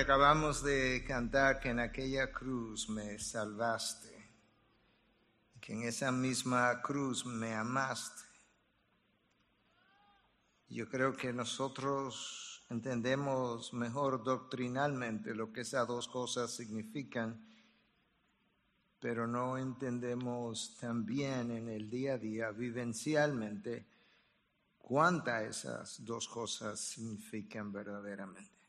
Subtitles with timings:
[0.00, 4.30] acabamos de cantar, que en aquella cruz me salvaste,
[5.60, 8.22] que en esa misma cruz me amaste.
[10.68, 17.46] Yo creo que nosotros entendemos mejor doctrinalmente lo que esas dos cosas significan,
[19.00, 23.86] pero no entendemos también en el día a día, vivencialmente,
[24.78, 28.59] cuántas esas dos cosas significan verdaderamente.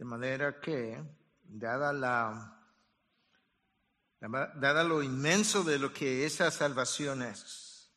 [0.00, 0.98] De manera que,
[1.44, 2.56] dada la
[4.18, 7.90] dada lo inmenso de lo que esa salvación es,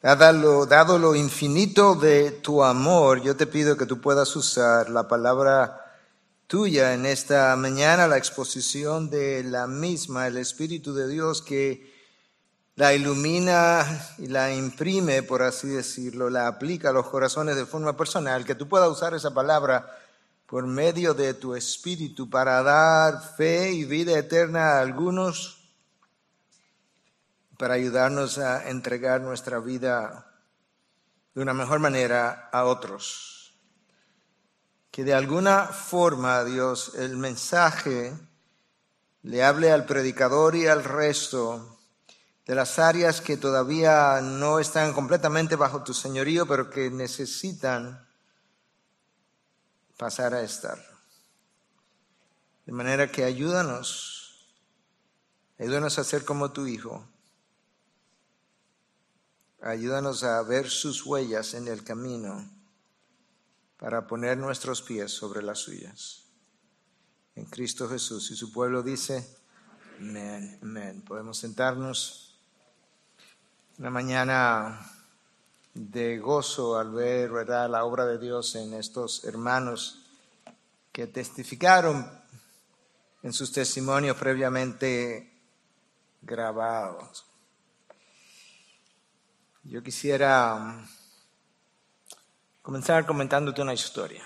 [0.00, 4.88] dada lo, dado lo infinito de tu amor, yo te pido que tú puedas usar
[4.88, 5.98] la palabra
[6.46, 11.92] tuya en esta mañana, la exposición de la misma, el Espíritu de Dios que
[12.76, 13.84] la ilumina
[14.16, 18.54] y la imprime, por así decirlo, la aplica a los corazones de forma personal, que
[18.54, 19.99] tú puedas usar esa palabra
[20.50, 25.60] por medio de tu Espíritu para dar fe y vida eterna a algunos,
[27.56, 30.26] para ayudarnos a entregar nuestra vida
[31.36, 33.54] de una mejor manera a otros.
[34.90, 38.12] Que de alguna forma, Dios, el mensaje
[39.22, 41.78] le hable al predicador y al resto
[42.44, 48.09] de las áreas que todavía no están completamente bajo tu señorío, pero que necesitan
[50.00, 50.78] pasar a estar.
[52.64, 54.48] De manera que ayúdanos,
[55.58, 57.06] ayúdanos a ser como tu Hijo.
[59.60, 62.50] Ayúdanos a ver sus huellas en el camino
[63.76, 66.24] para poner nuestros pies sobre las suyas.
[67.34, 68.30] En Cristo Jesús.
[68.30, 69.28] Y su pueblo dice,
[69.98, 71.02] amén, amén.
[71.02, 72.40] Podemos sentarnos.
[73.76, 74.80] Una mañana
[75.74, 80.00] de gozo al ver la obra de Dios en estos hermanos
[80.92, 82.10] que testificaron
[83.22, 85.32] en sus testimonios previamente
[86.22, 87.24] grabados.
[89.64, 90.86] Yo quisiera um,
[92.62, 94.24] comenzar comentándote una historia.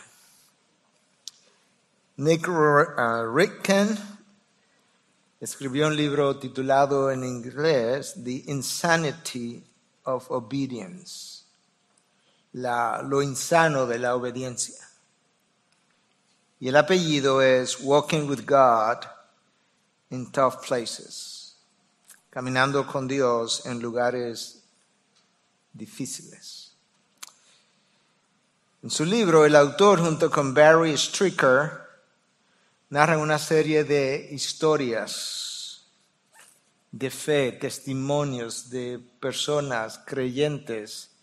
[2.16, 3.98] Nick uh, Ricken
[5.40, 9.62] escribió un libro titulado en inglés The Insanity
[10.04, 11.33] of Obedience
[12.54, 14.88] la, lo insano de la obediencia.
[16.60, 19.04] Y el apellido es Walking with God
[20.10, 21.56] in Tough Places,
[22.30, 24.62] caminando con Dios en lugares
[25.72, 26.72] difíciles.
[28.82, 31.80] En su libro, el autor, junto con Barry Stricker,
[32.90, 35.86] narra una serie de historias
[36.92, 41.13] de fe, testimonios de personas creyentes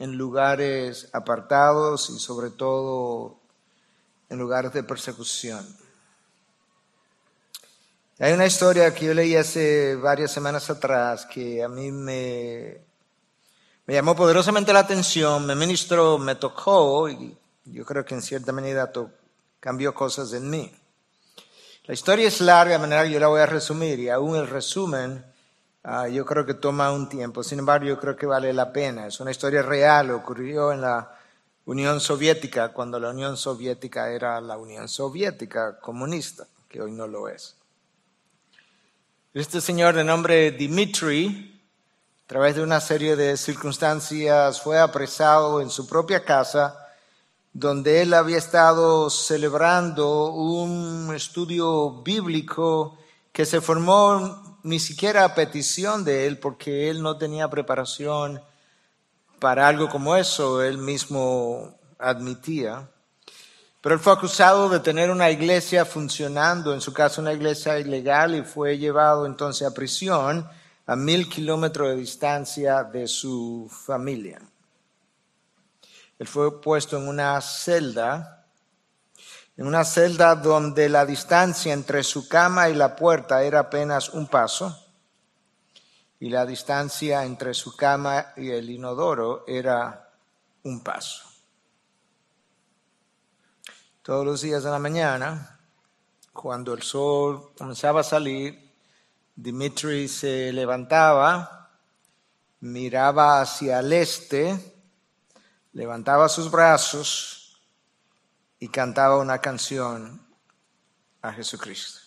[0.00, 3.38] en lugares apartados y sobre todo
[4.30, 5.64] en lugares de persecución.
[8.18, 12.80] Hay una historia que yo leí hace varias semanas atrás que a mí me,
[13.84, 18.52] me llamó poderosamente la atención, me ministró, me tocó y yo creo que en cierta
[18.52, 18.90] medida
[19.60, 20.72] cambió cosas en mí.
[21.84, 24.48] La historia es larga, de manera que yo la voy a resumir y aún el
[24.48, 25.29] resumen
[25.82, 27.42] Ah, yo creo que toma un tiempo.
[27.42, 29.06] Sin embargo, yo creo que vale la pena.
[29.06, 31.10] Es una historia real, ocurrió en la
[31.64, 37.28] Unión Soviética, cuando la Unión Soviética era la Unión Soviética comunista, que hoy no lo
[37.28, 37.56] es.
[39.32, 41.62] Este señor de nombre Dmitri,
[42.24, 46.76] a través de una serie de circunstancias, fue apresado en su propia casa,
[47.52, 52.98] donde él había estado celebrando un estudio bíblico
[53.32, 58.42] que se formó ni siquiera a petición de él, porque él no tenía preparación
[59.38, 62.88] para algo como eso, él mismo admitía.
[63.80, 68.34] Pero él fue acusado de tener una iglesia funcionando, en su caso una iglesia ilegal,
[68.34, 70.46] y fue llevado entonces a prisión
[70.86, 74.40] a mil kilómetros de distancia de su familia.
[76.18, 78.39] Él fue puesto en una celda
[79.60, 84.26] en una celda donde la distancia entre su cama y la puerta era apenas un
[84.26, 84.86] paso
[86.18, 90.14] y la distancia entre su cama y el inodoro era
[90.62, 91.28] un paso.
[94.00, 95.60] Todos los días de la mañana,
[96.32, 98.72] cuando el sol comenzaba a salir,
[99.36, 101.70] Dimitri se levantaba,
[102.60, 104.58] miraba hacia el este,
[105.74, 107.39] levantaba sus brazos,
[108.60, 110.24] y cantaba una canción
[111.22, 112.00] a Jesucristo.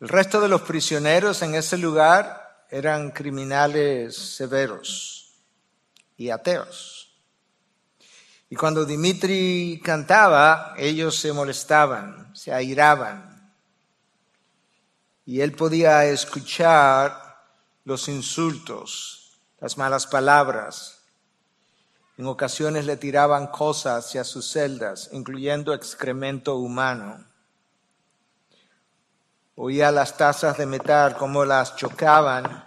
[0.00, 5.34] El resto de los prisioneros en ese lugar eran criminales severos
[6.16, 7.00] y ateos.
[8.48, 13.54] Y cuando Dimitri cantaba, ellos se molestaban, se airaban.
[15.24, 17.44] Y él podía escuchar
[17.84, 20.99] los insultos, las malas palabras.
[22.20, 27.24] En ocasiones le tiraban cosas hacia sus celdas, incluyendo excremento humano.
[29.54, 32.66] Oía las tazas de metal como las chocaban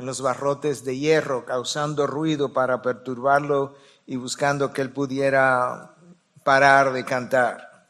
[0.00, 3.74] en los barrotes de hierro, causando ruido para perturbarlo
[4.06, 5.96] y buscando que él pudiera
[6.42, 7.86] parar de cantar.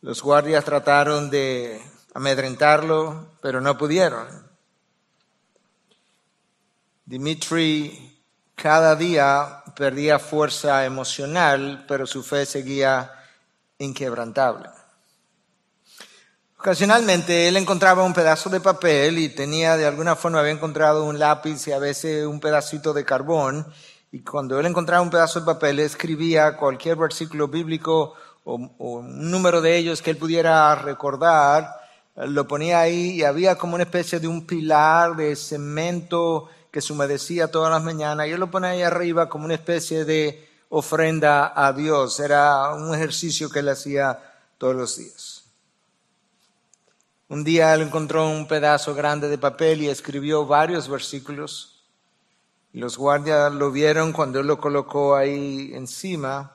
[0.00, 1.80] Los guardias trataron de
[2.12, 4.26] amedrentarlo, pero no pudieron.
[7.06, 8.17] Dimitri
[8.60, 13.12] cada día perdía fuerza emocional, pero su fe seguía
[13.78, 14.68] inquebrantable.
[16.58, 21.16] Ocasionalmente él encontraba un pedazo de papel y tenía de alguna forma había encontrado un
[21.16, 23.64] lápiz y a veces un pedacito de carbón
[24.10, 29.60] y cuando él encontraba un pedazo de papel escribía cualquier versículo bíblico o, un número
[29.60, 31.76] de ellos que él pudiera recordar,
[32.16, 36.92] lo ponía ahí y había como una especie de un pilar de cemento que se
[36.92, 41.52] humedecía todas las mañanas y él lo ponía ahí arriba como una especie de ofrenda
[41.54, 42.20] a Dios.
[42.20, 44.18] Era un ejercicio que él hacía
[44.58, 45.44] todos los días.
[47.28, 51.84] Un día él encontró un pedazo grande de papel y escribió varios versículos.
[52.72, 56.54] Los guardias lo vieron cuando él lo colocó ahí encima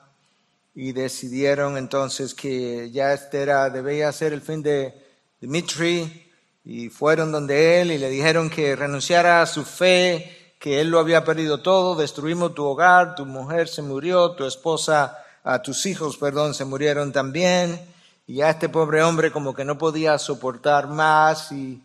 [0.74, 4.94] y decidieron entonces que ya este era, debía ser el fin de
[5.40, 6.23] Dimitri
[6.64, 10.98] y fueron donde él y le dijeron que renunciara a su fe, que él lo
[10.98, 16.16] había perdido todo, destruimos tu hogar, tu mujer se murió, tu esposa, a tus hijos,
[16.16, 17.78] perdón, se murieron también
[18.26, 21.82] y a este pobre hombre como que no podía soportar más y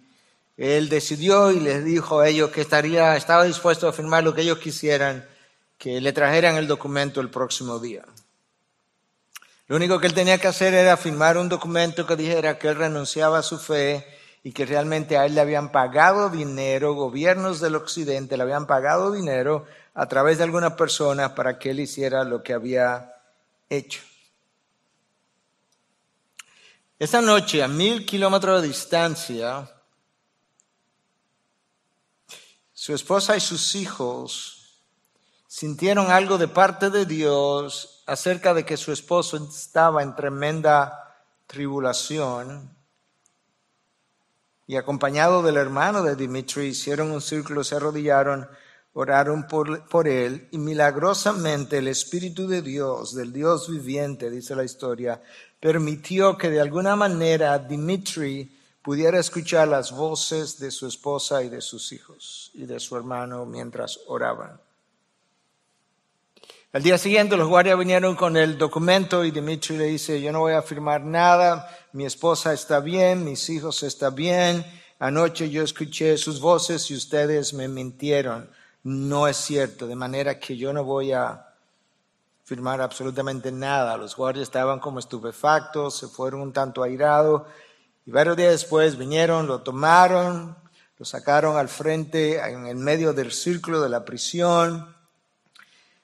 [0.56, 4.42] él decidió y les dijo a ellos que estaría, estaba dispuesto a firmar lo que
[4.42, 5.28] ellos quisieran,
[5.78, 8.06] que le trajeran el documento el próximo día.
[9.68, 12.76] Lo único que él tenía que hacer era firmar un documento que dijera que él
[12.76, 14.06] renunciaba a su fe
[14.44, 19.12] y que realmente a él le habían pagado dinero, gobiernos del occidente le habían pagado
[19.12, 23.14] dinero a través de algunas personas para que él hiciera lo que había
[23.70, 24.02] hecho.
[26.98, 29.70] Esa noche, a mil kilómetros de distancia,
[32.74, 34.84] su esposa y sus hijos
[35.48, 42.79] sintieron algo de parte de Dios acerca de que su esposo estaba en tremenda tribulación.
[44.70, 48.48] Y acompañado del hermano de Dimitri, hicieron un círculo, se arrodillaron,
[48.94, 55.24] oraron por, él y milagrosamente el Espíritu de Dios, del Dios viviente, dice la historia,
[55.60, 61.62] permitió que de alguna manera Dimitri pudiera escuchar las voces de su esposa y de
[61.62, 64.62] sus hijos y de su hermano mientras oraban.
[66.72, 70.42] Al día siguiente los guardias vinieron con el documento y Dimitri le dice, yo no
[70.42, 74.64] voy a firmar nada, mi esposa está bien, mis hijos están bien,
[75.00, 78.52] anoche yo escuché sus voces y ustedes me mintieron.
[78.84, 81.44] No es cierto, de manera que yo no voy a
[82.44, 83.98] firmar absolutamente nada.
[83.98, 87.48] Los guardias estaban como estupefactos, se fueron un tanto airados
[88.06, 90.56] y varios días después vinieron, lo tomaron,
[91.00, 94.99] lo sacaron al frente en el medio del círculo de la prisión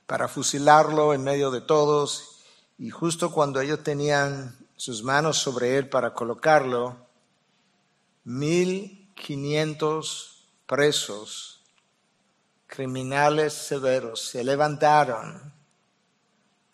[0.05, 2.41] para fusilarlo en medio de todos
[2.77, 6.97] y justo cuando ellos tenían sus manos sobre él para colocarlo,
[8.23, 11.63] mil quinientos presos,
[12.67, 15.55] criminales severos, se levantaron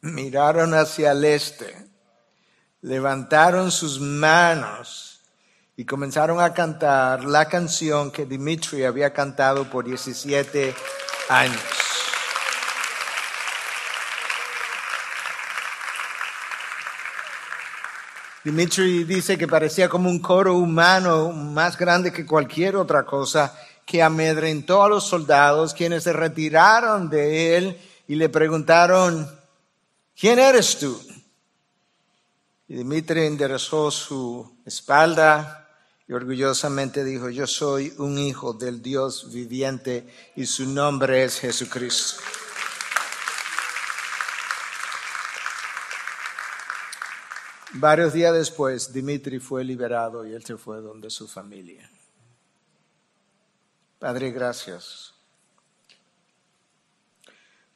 [0.02, 1.88] miraron hacia el este,
[2.82, 5.22] levantaron sus manos
[5.78, 10.76] y comenzaron a cantar la canción que Dimitri había cantado por 17
[11.30, 11.81] años.
[18.44, 23.56] Dimitri dice que parecía como un coro humano más grande que cualquier otra cosa
[23.86, 29.30] que amedrentó a los soldados quienes se retiraron de él y le preguntaron,
[30.20, 31.00] ¿quién eres tú?
[32.68, 35.68] Y Dimitri enderezó su espalda
[36.08, 42.22] y orgullosamente dijo, yo soy un hijo del Dios viviente y su nombre es Jesucristo.
[47.74, 51.90] Varios días después, Dimitri fue liberado y él se fue donde su familia.
[53.98, 55.14] Padre, gracias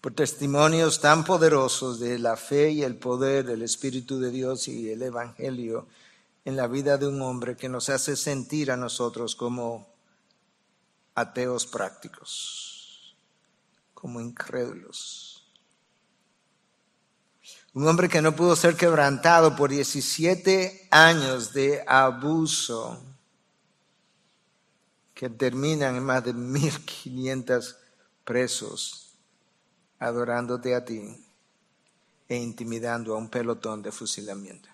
[0.01, 4.91] por testimonios tan poderosos de la fe y el poder del Espíritu de Dios y
[4.91, 5.87] el Evangelio
[6.43, 9.87] en la vida de un hombre que nos hace sentir a nosotros como
[11.15, 13.15] ateos prácticos,
[13.95, 15.34] como incrédulos.
[17.75, 23.03] Un hombre que no pudo ser quebrantado por 17 años de abuso
[25.13, 27.75] que terminan en más de 1.500
[28.23, 29.17] presos
[29.99, 31.03] adorándote a ti
[32.29, 34.69] e intimidando a un pelotón de fusilamiento.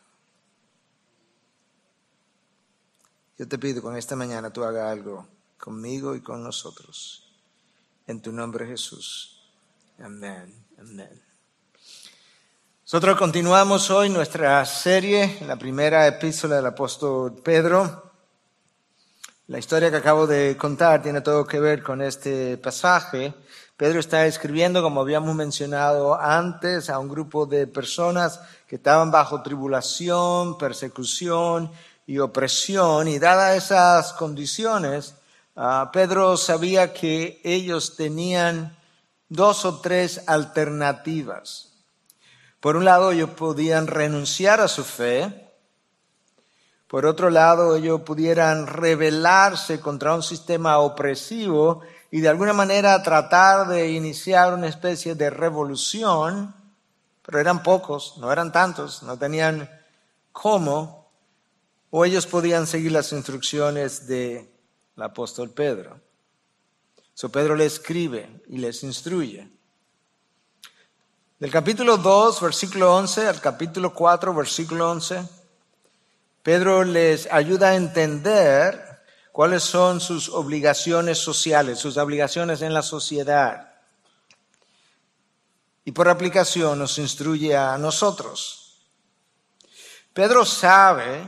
[3.35, 5.27] Yo te pido con esta mañana tú hagas algo
[5.57, 7.33] conmigo y con nosotros.
[8.05, 9.41] En tu nombre Jesús.
[9.97, 10.53] Amén.
[10.77, 11.30] Amén.
[12.91, 18.11] Nosotros continuamos hoy nuestra serie la primera epístola del apóstol Pedro.
[19.47, 23.33] La historia que acabo de contar tiene todo que ver con este pasaje.
[23.77, 29.41] Pedro está escribiendo, como habíamos mencionado antes, a un grupo de personas que estaban bajo
[29.41, 31.71] tribulación, persecución
[32.05, 33.07] y opresión.
[33.07, 35.15] Y dadas esas condiciones,
[35.55, 38.77] ah, Pedro sabía que ellos tenían
[39.29, 41.70] dos o tres alternativas.
[42.61, 45.49] Por un lado, ellos podían renunciar a su fe.
[46.87, 53.67] Por otro lado, ellos pudieran rebelarse contra un sistema opresivo y de alguna manera tratar
[53.67, 56.53] de iniciar una especie de revolución,
[57.25, 59.67] pero eran pocos, no eran tantos, no tenían
[60.31, 61.09] cómo,
[61.89, 64.47] o ellos podían seguir las instrucciones del
[64.97, 65.99] apóstol Pedro.
[67.15, 69.49] So Pedro le escribe y les instruye.
[71.41, 75.27] Del capítulo 2, versículo 11 al capítulo 4, versículo 11,
[76.43, 83.73] Pedro les ayuda a entender cuáles son sus obligaciones sociales, sus obligaciones en la sociedad.
[85.83, 88.85] Y por aplicación nos instruye a nosotros.
[90.13, 91.27] Pedro sabe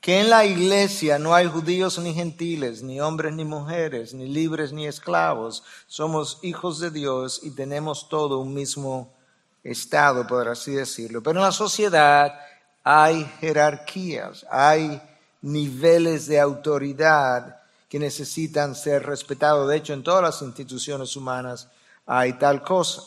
[0.00, 4.72] que en la iglesia no hay judíos ni gentiles, ni hombres ni mujeres, ni libres
[4.72, 5.62] ni esclavos.
[5.86, 9.19] Somos hijos de Dios y tenemos todo un mismo
[9.62, 11.22] estado, por así decirlo.
[11.22, 12.38] Pero en la sociedad
[12.82, 15.00] hay jerarquías, hay
[15.42, 19.68] niveles de autoridad que necesitan ser respetados.
[19.68, 21.68] De hecho, en todas las instituciones humanas
[22.06, 23.02] hay tal cosa.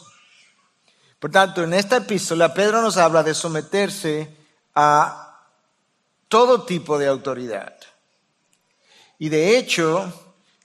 [1.20, 4.36] Por tanto, en esta epístola, Pedro nos habla de someterse
[4.76, 5.40] a
[6.28, 7.76] todo tipo de autoridad.
[9.20, 10.12] Y de hecho,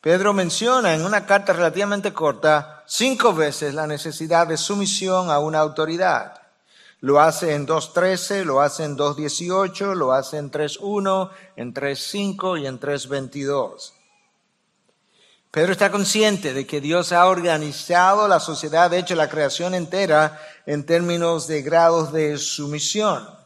[0.00, 5.58] Pedro menciona en una carta relativamente corta cinco veces la necesidad de sumisión a una
[5.58, 6.40] autoridad.
[7.00, 12.66] Lo hace en 2.13, lo hace en 2.18, lo hace en 3.1, en 3.5 y
[12.66, 13.92] en 3.22.
[15.50, 20.40] Pedro está consciente de que Dios ha organizado la sociedad, de hecho la creación entera,
[20.66, 23.37] en términos de grados de sumisión.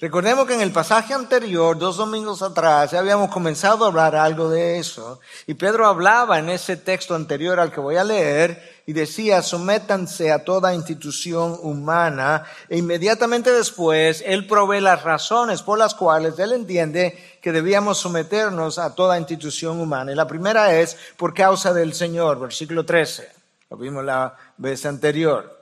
[0.00, 4.50] Recordemos que en el pasaje anterior, dos domingos atrás, ya habíamos comenzado a hablar algo
[4.50, 5.20] de eso.
[5.46, 10.32] Y Pedro hablaba en ese texto anterior al que voy a leer y decía, sométanse
[10.32, 12.44] a toda institución humana.
[12.68, 18.78] E inmediatamente después, él provee las razones por las cuales él entiende que debíamos someternos
[18.78, 20.10] a toda institución humana.
[20.10, 23.28] Y la primera es por causa del Señor, versículo 13.
[23.70, 25.53] Lo vimos la vez anterior.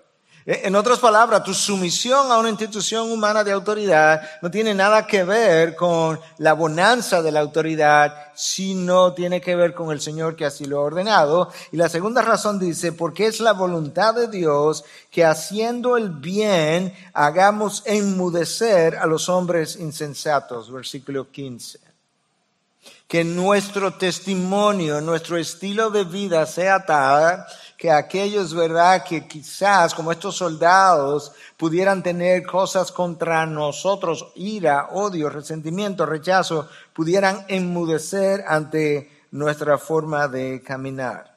[0.45, 5.07] Eh, en otras palabras, tu sumisión a una institución humana de autoridad no tiene nada
[5.07, 10.35] que ver con la bonanza de la autoridad, sino tiene que ver con el Señor
[10.35, 11.51] que así lo ha ordenado.
[11.71, 16.93] Y la segunda razón dice, porque es la voluntad de Dios que haciendo el bien
[17.13, 20.73] hagamos enmudecer a los hombres insensatos.
[20.73, 21.92] Versículo 15
[23.07, 27.45] que nuestro testimonio, nuestro estilo de vida sea tal
[27.77, 35.29] que aquellos, ¿verdad?, que quizás como estos soldados pudieran tener cosas contra nosotros, ira, odio,
[35.29, 41.37] resentimiento, rechazo, pudieran enmudecer ante nuestra forma de caminar.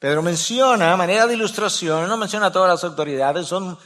[0.00, 3.78] Pedro menciona, a manera de ilustración, no menciona todas las autoridades, son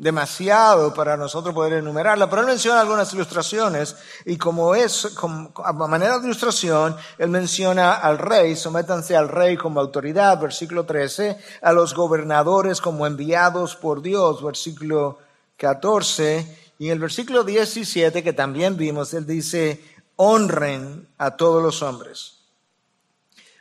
[0.00, 5.14] demasiado para nosotros poder enumerarla, pero él menciona algunas ilustraciones y como es,
[5.62, 11.36] a manera de ilustración, él menciona al rey, sométanse al rey como autoridad, versículo 13,
[11.60, 15.18] a los gobernadores como enviados por Dios, versículo
[15.58, 19.84] 14, y en el versículo 17 que también vimos, él dice,
[20.16, 22.38] honren a todos los hombres.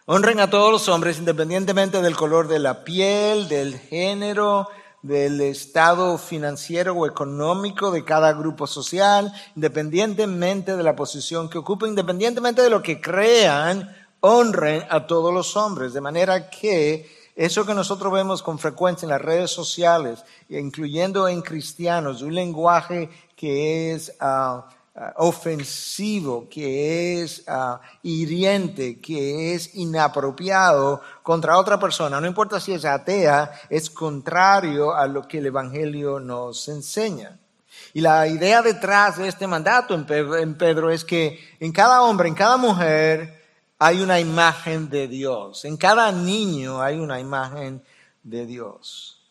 [0.06, 4.70] Honren a todos los hombres independientemente del color de la piel, del género,
[5.02, 11.90] del estado financiero o económico de cada grupo social, independientemente de la posición que ocupen,
[11.90, 17.74] independientemente de lo que crean, honren a todos los hombres, de manera que eso que
[17.74, 24.14] nosotros vemos con frecuencia en las redes sociales, incluyendo en cristianos, un lenguaje que es
[24.20, 24.62] uh,
[25.16, 32.86] ofensivo, que es ah, hiriente, que es inapropiado contra otra persona, no importa si es
[32.86, 37.40] atea, es contrario a lo que el Evangelio nos enseña.
[37.94, 42.36] Y la idea detrás de este mandato en Pedro, es que en cada hombre, en
[42.36, 43.40] cada mujer,
[43.78, 45.66] hay una imagen de Dios.
[45.66, 47.82] En cada niño hay una imagen
[48.24, 49.22] de Dios.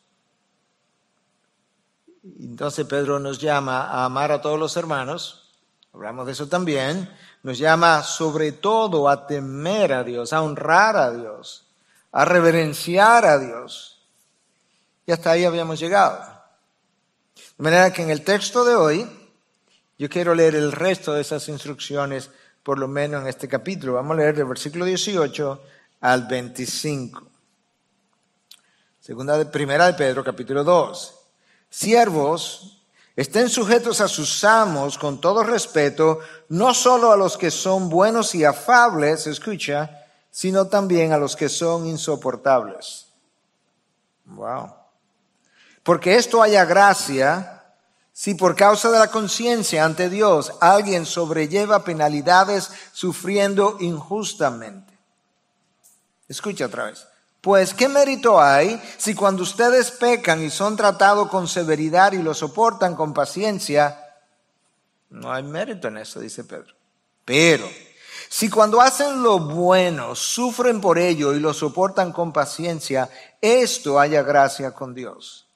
[2.41, 5.48] Entonces Pedro nos llama a amar a todos los hermanos,
[5.92, 7.09] hablamos de eso también,
[7.42, 11.66] nos llama sobre todo a temer a Dios, a honrar a Dios,
[12.12, 14.07] a reverenciar a Dios.
[15.07, 16.18] Y hasta ahí habíamos llegado.
[17.57, 19.09] De manera que en el texto de hoy,
[19.99, 22.30] yo quiero leer el resto de esas instrucciones,
[22.62, 23.95] por lo menos en este capítulo.
[23.95, 25.62] Vamos a leer del versículo 18
[26.00, 27.23] al 25.
[29.00, 31.14] Segunda de, primera de Pedro, capítulo 2.
[31.71, 32.77] Siervos,
[33.19, 36.21] estén sujetos a sus amos con todo respeto,
[36.51, 41.49] no solo a los que son buenos y afables, escucha, sino también a los que
[41.49, 43.09] son insoportables.
[44.25, 44.73] Wow.
[45.83, 47.65] Porque esto haya gracia
[48.13, 54.97] si por causa de la conciencia ante Dios alguien sobrelleva penalidades sufriendo injustamente.
[56.29, 57.08] Escucha otra vez.
[57.40, 62.35] Pues, ¿qué mérito hay si cuando ustedes pecan y son tratados con severidad y lo
[62.35, 64.04] soportan con paciencia?
[65.11, 66.75] No hay mérito en eso, dice Pedro.
[67.25, 67.68] Pero,
[68.28, 73.09] si cuando hacen lo bueno sufren por ello y lo soportan con paciencia,
[73.40, 75.49] esto haya gracia con Dios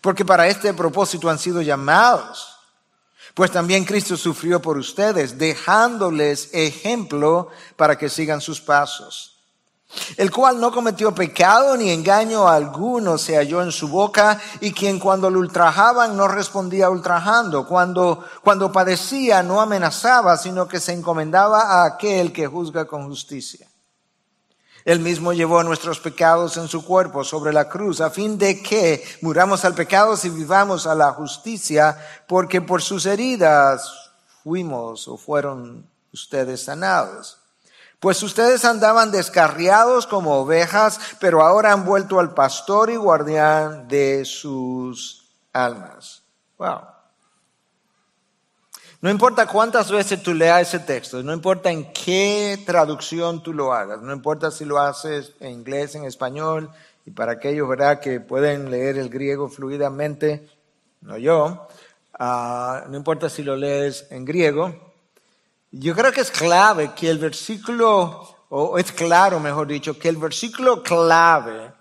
[0.00, 2.52] porque para este propósito han sido llamados.
[3.34, 9.35] Pues también Cristo sufrió por ustedes, dejándoles ejemplo para que sigan sus pasos.
[10.16, 14.98] El cual no cometió pecado ni engaño alguno se halló en su boca y quien
[14.98, 21.60] cuando lo ultrajaban no respondía ultrajando, cuando, cuando padecía no amenazaba, sino que se encomendaba
[21.62, 23.66] a aquel que juzga con justicia.
[24.86, 29.02] Él mismo llevó nuestros pecados en su cuerpo sobre la cruz, a fin de que
[29.20, 34.12] muramos al pecado y vivamos a la justicia, porque por sus heridas
[34.44, 37.38] fuimos o fueron ustedes sanados.
[38.06, 44.24] Pues ustedes andaban descarriados como ovejas, pero ahora han vuelto al pastor y guardián de
[44.24, 46.22] sus almas.
[46.56, 46.82] Wow.
[49.00, 53.72] No importa cuántas veces tú leas ese texto, no importa en qué traducción tú lo
[53.72, 56.70] hagas, no importa si lo haces en inglés, en español,
[57.06, 57.98] y para aquellos ¿verdad?
[57.98, 60.48] que pueden leer el griego fluidamente,
[61.00, 61.66] no yo,
[62.16, 64.85] ah, no importa si lo lees en griego,
[65.78, 70.16] yo creo que es clave que el versículo, o es claro, mejor dicho, que el
[70.16, 71.76] versículo clave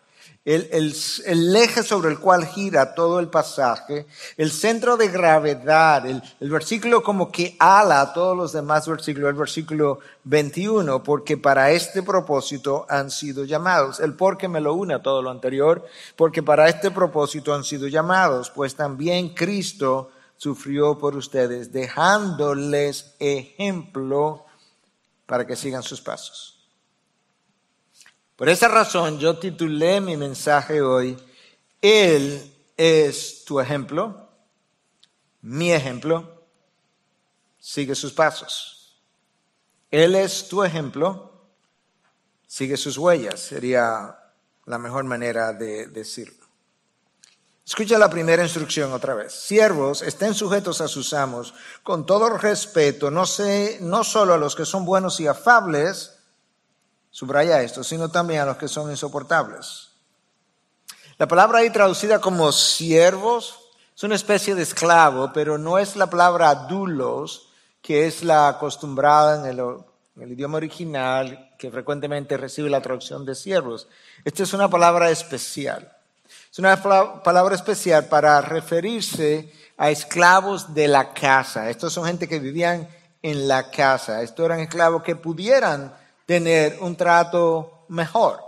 [0.46, 4.06] el, eje sobre el cual gira todo el pasaje,
[4.38, 9.30] el centro de gravedad, el, el, versículo como que ala a todos los demás versículos,
[9.30, 14.00] el versículo 21, porque para este propósito han sido llamados.
[14.00, 15.84] El porque me lo une a todo lo anterior,
[16.16, 24.46] porque para este propósito han sido llamados, pues también Cristo sufrió por ustedes, dejándoles ejemplo
[25.26, 26.68] para que sigan sus pasos.
[28.36, 31.18] Por esa razón yo titulé mi mensaje hoy,
[31.82, 34.30] Él es tu ejemplo,
[35.42, 36.44] mi ejemplo,
[37.60, 39.00] sigue sus pasos.
[39.90, 41.32] Él es tu ejemplo,
[42.46, 44.20] sigue sus huellas, sería
[44.66, 46.45] la mejor manera de decirlo.
[47.66, 49.34] Escucha la primera instrucción otra vez.
[49.34, 54.56] Siervos, estén sujetos a sus amos con todo respeto, no, sé, no solo a los
[54.56, 56.16] que son buenos y afables,
[57.10, 59.90] subraya esto, sino también a los que son insoportables.
[61.18, 63.58] La palabra ahí traducida como siervos
[63.96, 67.50] es una especie de esclavo, pero no es la palabra dulos,
[67.82, 69.60] que es la acostumbrada en el,
[70.18, 73.88] en el idioma original, que frecuentemente recibe la traducción de siervos.
[74.24, 75.95] Esta es una palabra especial.
[76.56, 76.82] Es una
[77.22, 81.70] palabra especial para referirse a esclavos de la casa.
[81.70, 82.88] Estos son gente que vivían
[83.22, 84.22] en la casa.
[84.22, 85.94] Estos eran esclavos que pudieran
[86.26, 88.40] tener un trato mejor.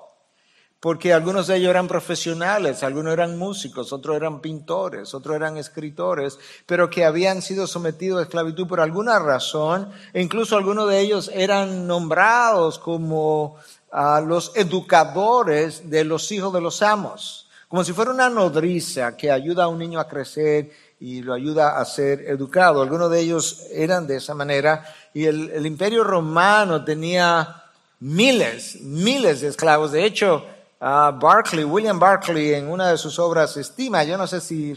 [0.80, 6.39] Porque algunos de ellos eran profesionales, algunos eran músicos, otros eran pintores, otros eran escritores,
[6.65, 11.30] pero que habían sido sometidos a esclavitud por alguna razón, e incluso algunos de ellos
[11.34, 13.58] eran nombrados como
[13.91, 19.32] ah, los educadores de los hijos de los amos, como si fuera una nodriza que
[19.32, 22.82] ayuda a un niño a crecer y lo ayuda a ser educado.
[22.82, 27.63] Algunos de ellos eran de esa manera y el imperio romano tenía
[27.99, 29.91] miles, miles de esclavos.
[29.91, 30.45] De hecho,
[30.80, 34.75] Barclay, William Barclay, en una de sus obras estima, yo no sé si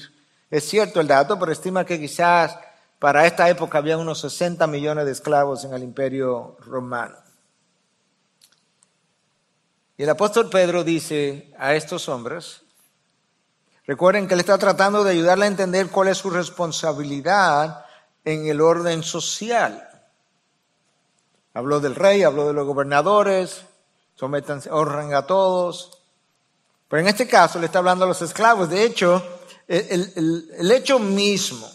[0.51, 2.57] es cierto el dato, pero estima que quizás
[2.99, 7.17] Para esta época había unos 60 millones de esclavos en el imperio romano.
[9.97, 12.63] Y el apóstol Pedro dice a estos hombres,
[13.91, 17.87] recuerden que él está tratando de ayudarle a entender cuál es su responsabilidad
[18.25, 19.85] en el orden social.
[21.55, 23.63] Habló del rey, habló de los gobernadores,
[24.15, 25.99] sometanse, honran a todos.
[26.87, 28.71] Pero en este caso le está hablando a los esclavos.
[28.71, 29.25] De hecho,
[29.67, 31.69] el, hecho mismo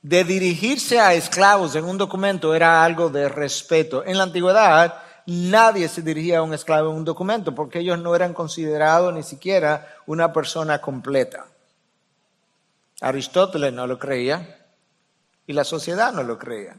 [0.00, 4.02] de dirigirse a esclavos en un documento era algo de respeto.
[4.06, 8.14] En la antigüedad nadie se dirigía a un esclavo en un documento porque ellos no
[8.14, 11.46] eran considerados ni siquiera una persona completa.
[13.00, 14.66] Aristóteles no lo creía
[15.46, 16.76] y la sociedad no lo creía.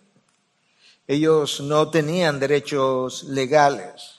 [1.08, 4.16] Ellos no tenían derechos legales.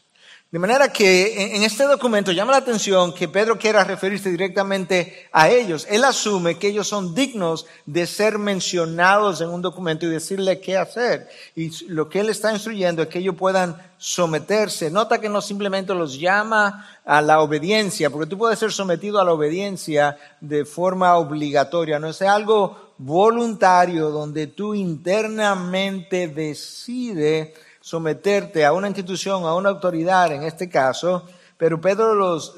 [0.50, 5.50] De manera que en este documento llama la atención que Pedro quiera referirse directamente a
[5.50, 5.86] ellos.
[5.90, 10.78] Él asume que ellos son dignos de ser mencionados en un documento y decirle qué
[10.78, 11.28] hacer.
[11.54, 14.90] Y lo que él está instruyendo es que ellos puedan someterse.
[14.90, 19.26] Nota que no simplemente los llama a la obediencia, porque tú puedes ser sometido a
[19.26, 27.50] la obediencia de forma obligatoria, no es algo voluntario donde tú internamente decides
[27.88, 31.24] someterte a una institución, a una autoridad en este caso,
[31.56, 32.54] pero Pedro los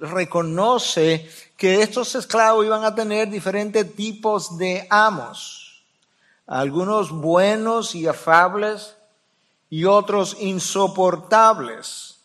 [0.00, 5.84] reconoce que estos esclavos iban a tener diferentes tipos de amos,
[6.44, 8.96] algunos buenos y afables
[9.70, 12.18] y otros insoportables.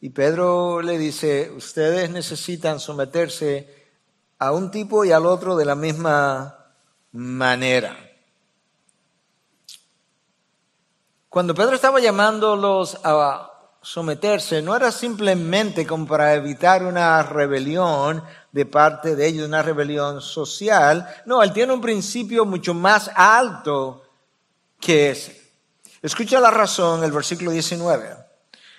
[0.00, 3.68] Y Pedro le dice, ustedes necesitan someterse
[4.38, 6.56] a un tipo y al otro de la misma
[7.12, 8.05] manera.
[11.36, 18.64] Cuando Pedro estaba llamándolos a someterse, no era simplemente como para evitar una rebelión de
[18.64, 21.06] parte de ellos, una rebelión social.
[21.26, 24.02] No, él tiene un principio mucho más alto
[24.80, 25.52] que ese.
[26.00, 28.16] Escucha la razón, el versículo 19.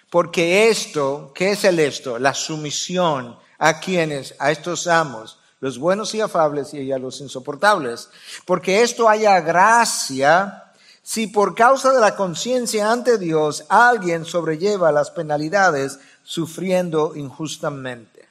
[0.09, 2.17] Porque esto, ¿qué es el esto?
[2.17, 8.09] La sumisión a quienes, a estos amos, los buenos y afables y a los insoportables.
[8.45, 10.63] Porque esto haya gracia
[11.07, 18.27] si por causa de la conciencia ante Dios alguien sobrelleva las penalidades sufriendo injustamente.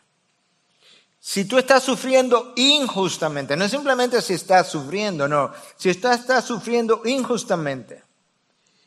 [1.19, 6.45] Si tú estás sufriendo injustamente, no es simplemente si estás sufriendo, no, si estás, estás
[6.45, 8.03] sufriendo injustamente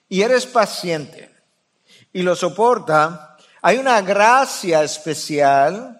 [0.08, 1.36] y eres paciente
[2.14, 6.00] y lo soporta, hay una gracia especial,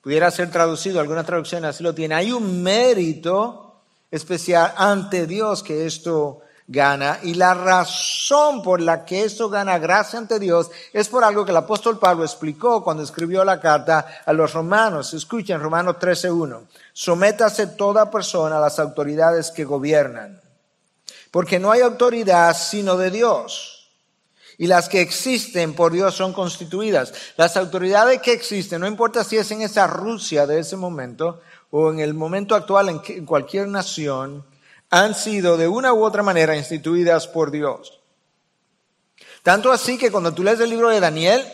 [0.00, 5.84] pudiera ser traducido, alguna traducción así lo tiene, hay un mérito especial ante Dios que
[5.84, 7.20] esto gana.
[7.22, 11.50] Y la razón por la que eso gana gracia ante Dios es por algo que
[11.50, 15.14] el apóstol Pablo explicó cuando escribió la carta a los romanos.
[15.14, 16.66] Escuchen Romanos 13.1.
[16.92, 20.40] Sométase toda persona a las autoridades que gobiernan.
[21.30, 23.72] Porque no hay autoridad sino de Dios.
[24.58, 27.12] Y las que existen por Dios son constituidas.
[27.36, 31.90] Las autoridades que existen, no importa si es en esa Rusia de ese momento o
[31.90, 34.44] en el momento actual en cualquier nación,
[34.90, 38.00] han sido de una u otra manera instituidas por Dios.
[39.42, 41.44] Tanto así que cuando tú lees el libro de Daniel,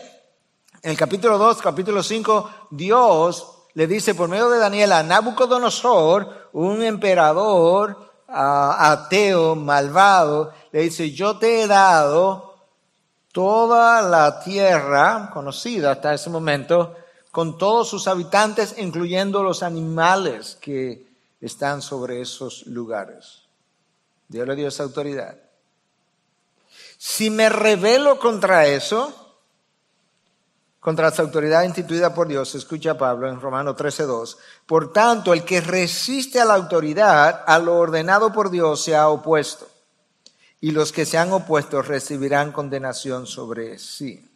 [0.81, 6.83] el capítulo 2, capítulo 5, Dios le dice por medio de Daniel a Nabucodonosor, un
[6.83, 12.55] emperador ateo, malvado, le dice, yo te he dado
[13.31, 16.95] toda la tierra conocida hasta ese momento,
[17.31, 21.12] con todos sus habitantes, incluyendo los animales que
[21.45, 23.41] están sobre esos lugares.
[24.27, 25.37] Dios le dio esa autoridad.
[26.97, 29.13] Si me rebelo contra eso,
[30.79, 35.59] contra esa autoridad instituida por Dios, escucha Pablo en Romano 13:2, por tanto, el que
[35.59, 39.67] resiste a la autoridad, a lo ordenado por Dios, se ha opuesto,
[40.61, 44.29] y los que se han opuesto recibirán condenación sobre sí.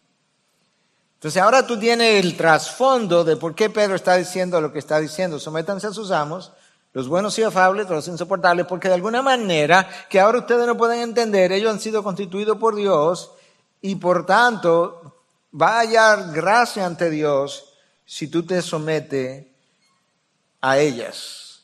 [1.15, 4.99] Entonces ahora tú tienes el trasfondo de por qué Pedro está diciendo lo que está
[4.99, 6.51] diciendo, sométanse a sus amos,
[6.97, 11.01] los buenos y afables, los insoportables, porque de alguna manera que ahora ustedes no pueden
[11.01, 13.33] entender, ellos han sido constituidos por Dios
[13.81, 15.13] y por tanto
[15.53, 17.71] va a hallar gracia ante Dios
[18.03, 19.45] si tú te sometes
[20.59, 21.61] a ellas.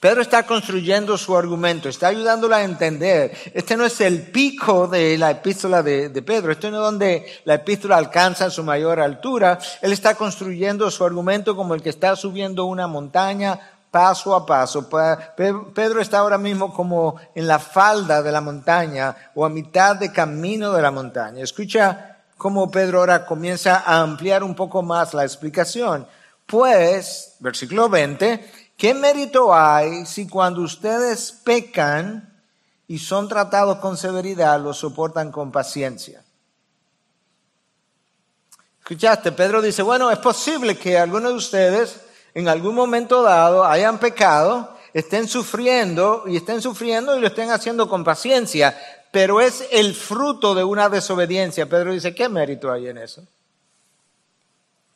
[0.00, 3.36] Pedro está construyendo su argumento, está ayudándola a entender.
[3.52, 7.26] Este no es el pico de la epístola de, de, Pedro, este no es donde
[7.44, 9.58] la epístola alcanza su mayor altura.
[9.82, 14.88] Él está construyendo su argumento como el que está subiendo una montaña paso a paso.
[14.88, 20.10] Pedro está ahora mismo como en la falda de la montaña o a mitad de
[20.10, 21.44] camino de la montaña.
[21.44, 26.08] Escucha cómo Pedro ahora comienza a ampliar un poco más la explicación.
[26.46, 32.32] Pues, versículo 20, ¿qué mérito hay si cuando ustedes pecan
[32.88, 36.24] y son tratados con severidad, lo soportan con paciencia?
[38.80, 42.00] Escuchaste, Pedro dice, bueno, es posible que algunos de ustedes
[42.34, 47.88] en algún momento dado hayan pecado, estén sufriendo y estén sufriendo y lo estén haciendo
[47.88, 48.76] con paciencia,
[49.10, 51.68] pero es el fruto de una desobediencia.
[51.68, 53.22] Pedro dice, ¿qué mérito hay en eso?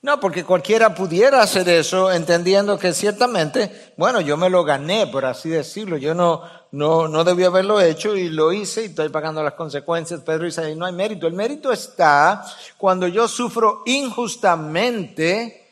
[0.03, 5.25] No, porque cualquiera pudiera hacer eso entendiendo que ciertamente, bueno, yo me lo gané, por
[5.25, 9.43] así decirlo, yo no, no, no debí haberlo hecho y lo hice y estoy pagando
[9.43, 10.21] las consecuencias.
[10.21, 11.27] Pedro dice, no hay mérito.
[11.27, 12.45] El mérito está
[12.77, 15.66] cuando yo sufro injustamente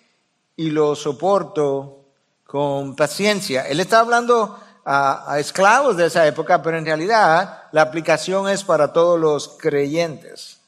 [0.57, 2.05] y lo soporto
[2.45, 3.63] con paciencia.
[3.63, 8.93] Él está hablando a, esclavos de esa época, pero en realidad la aplicación es para
[8.93, 10.61] todos los creyentes.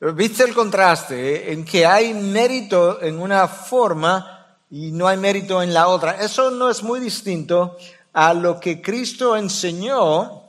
[0.00, 1.52] ¿Viste el contraste eh?
[1.52, 6.22] en que hay mérito en una forma y no hay mérito en la otra?
[6.22, 7.76] Eso no es muy distinto
[8.12, 10.44] a lo que Cristo enseñó,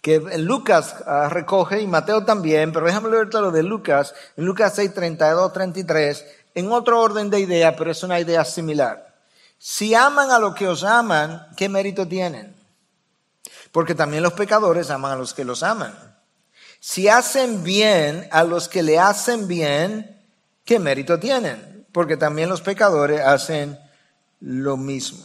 [0.00, 4.72] que Lucas ah, recoge y Mateo también, pero déjame leer lo de Lucas, en Lucas
[4.74, 6.24] 6, 32, 33,
[6.58, 9.14] en otro orden de idea, pero es una idea similar.
[9.58, 12.52] Si aman a los que os aman, ¿qué mérito tienen?
[13.70, 15.96] Porque también los pecadores aman a los que los aman.
[16.80, 20.20] Si hacen bien a los que le hacen bien,
[20.64, 21.86] ¿qué mérito tienen?
[21.92, 23.78] Porque también los pecadores hacen
[24.40, 25.24] lo mismo.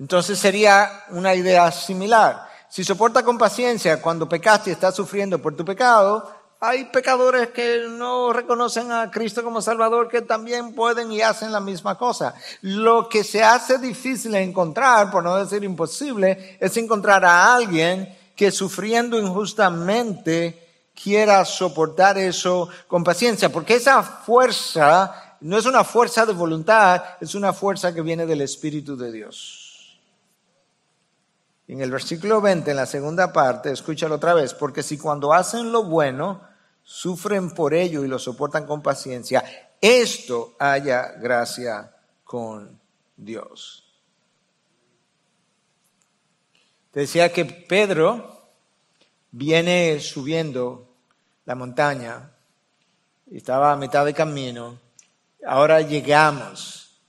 [0.00, 2.48] Entonces sería una idea similar.
[2.68, 7.86] Si soporta con paciencia cuando pecaste y estás sufriendo por tu pecado, hay pecadores que
[7.88, 12.36] no reconocen a Cristo como Salvador que también pueden y hacen la misma cosa.
[12.60, 18.52] Lo que se hace difícil encontrar, por no decir imposible, es encontrar a alguien que
[18.52, 26.32] sufriendo injustamente quiera soportar eso con paciencia, porque esa fuerza no es una fuerza de
[26.32, 29.98] voluntad, es una fuerza que viene del Espíritu de Dios.
[31.66, 35.72] En el versículo 20, en la segunda parte, escúchalo otra vez, porque si cuando hacen
[35.72, 36.51] lo bueno,
[36.82, 39.44] sufren por ello y lo soportan con paciencia,
[39.80, 42.80] esto haya gracia con
[43.16, 43.84] Dios.
[46.92, 48.50] Te decía que Pedro
[49.30, 50.88] viene subiendo
[51.46, 52.30] la montaña,
[53.30, 54.78] estaba a mitad de camino,
[55.46, 57.00] ahora llegamos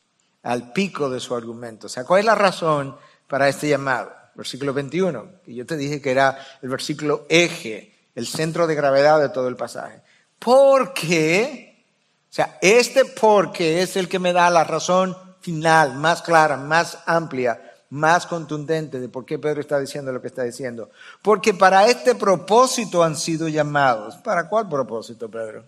[0.41, 1.87] al pico de su argumento.
[1.87, 4.11] O sea, ¿cuál es la razón para este llamado?
[4.35, 9.19] Versículo 21, que yo te dije que era el versículo eje, el centro de gravedad
[9.19, 10.01] de todo el pasaje.
[10.39, 11.85] Porque,
[12.29, 16.99] o sea, este porque es el que me da la razón final, más clara, más
[17.05, 17.59] amplia
[17.93, 20.89] más contundente de por qué Pedro está diciendo lo que está diciendo.
[21.21, 24.15] Porque para este propósito han sido llamados.
[24.17, 25.63] ¿Para cuál propósito, Pedro?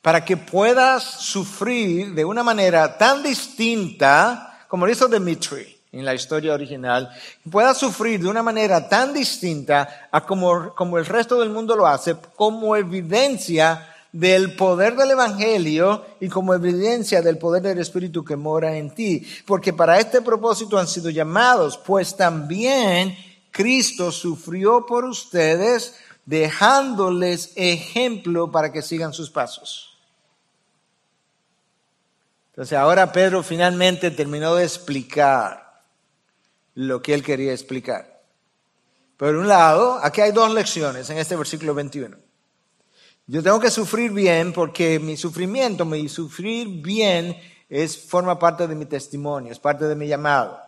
[0.00, 6.14] Para que puedas sufrir de una manera tan distinta como lo hizo Dimitri en la
[6.14, 7.10] historia original,
[7.50, 11.86] puedas sufrir de una manera tan distinta a como, como el resto del mundo lo
[11.86, 18.36] hace, como evidencia del poder del Evangelio y como evidencia del poder del Espíritu que
[18.36, 19.26] mora en ti.
[19.46, 23.16] Porque para este propósito han sido llamados, pues también
[23.50, 29.98] Cristo sufrió por ustedes, dejándoles ejemplo para que sigan sus pasos.
[32.50, 35.61] Entonces ahora Pedro finalmente terminó de explicar
[36.74, 38.22] lo que él quería explicar.
[39.16, 42.16] Por un lado, aquí hay dos lecciones en este versículo 21.
[43.26, 47.36] Yo tengo que sufrir bien porque mi sufrimiento, mi sufrir bien
[47.68, 50.58] es, forma parte de mi testimonio, es parte de mi llamado.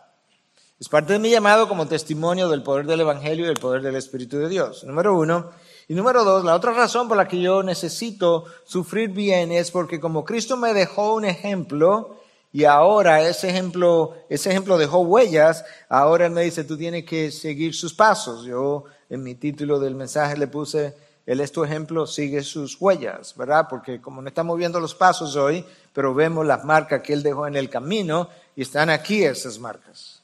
[0.78, 3.96] Es parte de mi llamado como testimonio del poder del Evangelio y del poder del
[3.96, 4.84] Espíritu de Dios.
[4.84, 5.50] Número uno.
[5.88, 10.00] Y número dos, la otra razón por la que yo necesito sufrir bien es porque
[10.00, 12.16] como Cristo me dejó un ejemplo
[12.54, 17.30] y ahora ese ejemplo, ese ejemplo dejó huellas, ahora Él me dice, tú tienes que
[17.30, 18.46] seguir sus pasos.
[18.46, 20.94] Yo en mi título del mensaje le puse
[21.26, 23.66] él es tu ejemplo, sigue sus huellas, ¿verdad?
[23.68, 27.46] Porque como no estamos viendo los pasos hoy, pero vemos las marcas que Él dejó
[27.46, 30.22] en el camino y están aquí esas marcas.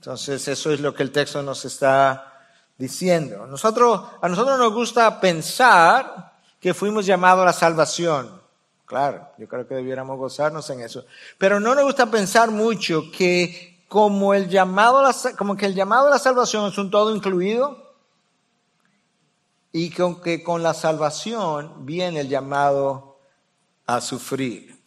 [0.00, 2.42] Entonces eso es lo que el texto nos está
[2.76, 3.46] diciendo.
[3.46, 8.41] Nosotros, a nosotros nos gusta pensar que fuimos llamados a la salvación.
[8.92, 11.06] Claro, yo creo que debiéramos gozarnos en eso.
[11.38, 15.02] Pero no nos gusta pensar mucho que como el llamado
[15.38, 17.94] como que el llamado a la salvación es un todo incluido,
[19.72, 23.16] y con que con la salvación viene el llamado
[23.86, 24.78] a sufrir.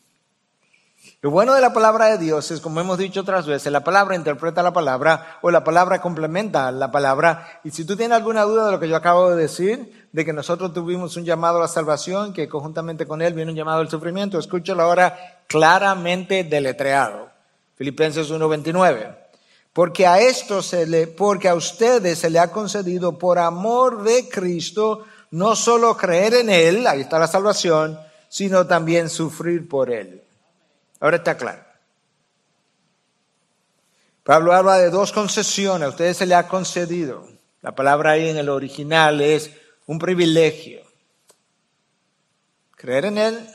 [1.21, 4.15] Lo bueno de la palabra de Dios es, como hemos dicho otras veces, la palabra
[4.15, 7.61] interpreta la palabra o la palabra complementa la palabra.
[7.63, 10.31] Y si tú tienes alguna duda de lo que yo acabo de decir, de que
[10.31, 13.89] nosotros tuvimos un llamado a la salvación, que conjuntamente con él viene un llamado al
[13.89, 17.27] sufrimiento, escúchalo ahora claramente deletreado.
[17.75, 19.13] Filipenses 1:29.
[19.73, 24.29] Porque a esto se le, porque a ustedes se le ha concedido por amor de
[24.29, 27.99] Cristo no solo creer en él, ahí está la salvación,
[28.29, 30.23] sino también sufrir por él.
[31.01, 31.61] Ahora está claro.
[34.23, 37.27] Pablo habla de dos concesiones, a ustedes se le ha concedido.
[37.61, 39.51] La palabra ahí en el original es
[39.87, 40.81] un privilegio.
[42.75, 43.49] Creer en Él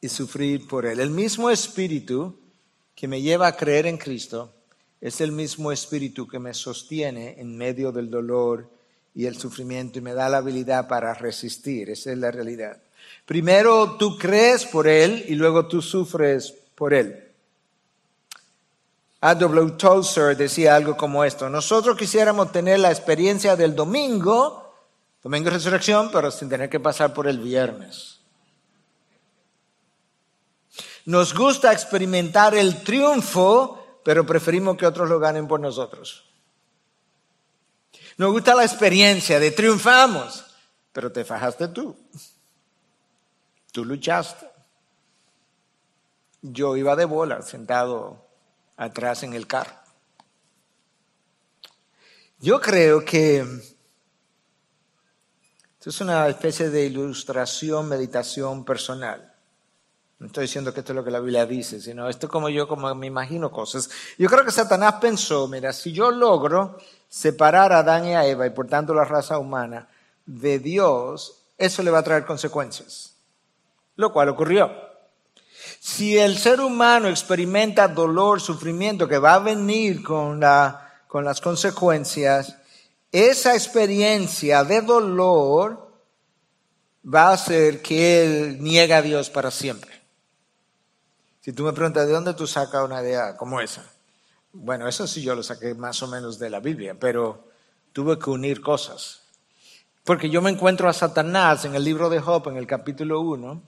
[0.00, 1.00] y sufrir por Él.
[1.00, 2.38] El mismo espíritu
[2.94, 4.52] que me lleva a creer en Cristo
[5.00, 8.70] es el mismo espíritu que me sostiene en medio del dolor
[9.14, 11.90] y el sufrimiento y me da la habilidad para resistir.
[11.90, 12.78] Esa es la realidad.
[13.24, 17.22] Primero tú crees por Él y luego tú sufres por Él.
[19.20, 19.72] A.W.
[19.72, 21.48] Tozer decía algo como esto.
[21.48, 24.65] Nosotros quisiéramos tener la experiencia del domingo,
[25.26, 28.20] domingo de resurrección, pero sin tener que pasar por el viernes.
[31.04, 36.30] Nos gusta experimentar el triunfo, pero preferimos que otros lo ganen por nosotros.
[38.16, 40.44] Nos gusta la experiencia de triunfamos,
[40.92, 41.96] pero te fajaste tú.
[43.72, 44.48] Tú luchaste.
[46.40, 48.24] Yo iba de bola sentado
[48.76, 49.74] atrás en el carro.
[52.38, 53.75] Yo creo que
[55.86, 59.32] esto es una especie de ilustración, meditación personal.
[60.18, 62.66] No estoy diciendo que esto es lo que la Biblia dice, sino esto como yo
[62.66, 63.88] como me imagino cosas.
[64.18, 66.76] Yo creo que Satanás pensó, mira, si yo logro
[67.08, 69.86] separar a Adán y a Eva y por tanto la raza humana
[70.26, 73.12] de Dios, eso le va a traer consecuencias
[73.94, 74.72] lo cual ocurrió.
[75.78, 81.40] Si el ser humano experimenta dolor, sufrimiento que va a venir con, la, con las
[81.40, 82.56] consecuencias,
[83.16, 85.90] esa experiencia de dolor
[87.02, 89.90] va a hacer que él niegue a Dios para siempre.
[91.40, 93.84] Si tú me preguntas, ¿de dónde tú sacas una idea como esa?
[94.52, 97.48] Bueno, eso sí yo lo saqué más o menos de la Biblia, pero
[97.92, 99.22] tuve que unir cosas.
[100.02, 103.62] Porque yo me encuentro a Satanás en el libro de Job, en el capítulo 1,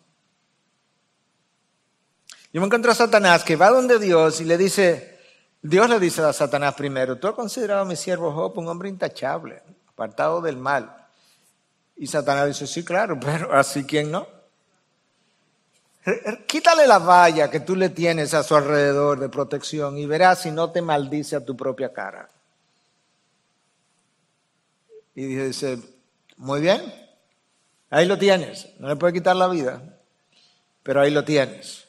[2.52, 5.17] yo me encuentro a Satanás que va donde Dios y le dice,
[5.62, 8.88] Dios le dice a Satanás primero, tú has considerado a mi siervo Job un hombre
[8.88, 11.06] intachable, apartado del mal.
[11.96, 14.26] Y Satanás dice, sí, claro, pero así quién no.
[16.46, 20.50] Quítale la valla que tú le tienes a su alrededor de protección y verás si
[20.50, 22.30] no te maldice a tu propia cara.
[25.14, 25.78] Y dice,
[26.36, 26.80] muy bien,
[27.90, 29.82] ahí lo tienes, no le puede quitar la vida,
[30.82, 31.87] pero ahí lo tienes.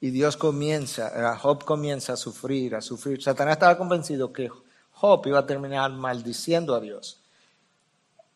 [0.00, 3.22] Y Dios comienza, Job comienza a sufrir, a sufrir.
[3.22, 4.48] Satanás estaba convencido que
[4.92, 7.20] Job iba a terminar maldiciendo a Dios.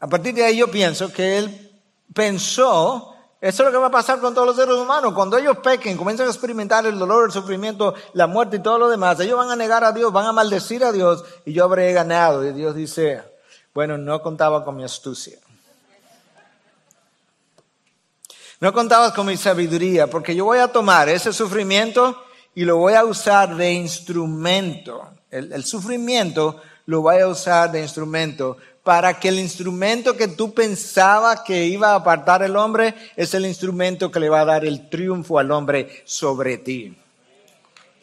[0.01, 1.71] A partir de ahí yo pienso que él
[2.13, 5.13] pensó, eso es lo que va a pasar con todos los seres humanos.
[5.15, 8.89] Cuando ellos pequen, comienzan a experimentar el dolor, el sufrimiento, la muerte y todo lo
[8.89, 11.93] demás, ellos van a negar a Dios, van a maldecir a Dios y yo habré
[11.93, 12.45] ganado.
[12.45, 13.23] Y Dios dice,
[13.75, 15.39] bueno, no contaba con mi astucia.
[18.63, 22.95] No contabas con mi sabiduría, porque yo voy a tomar ese sufrimiento y lo voy
[22.95, 25.15] a usar de instrumento.
[25.33, 31.41] El, sufrimiento lo voy a usar de instrumento para que el instrumento que tú pensabas
[31.41, 34.89] que iba a apartar el hombre es el instrumento que le va a dar el
[34.89, 36.97] triunfo al hombre sobre ti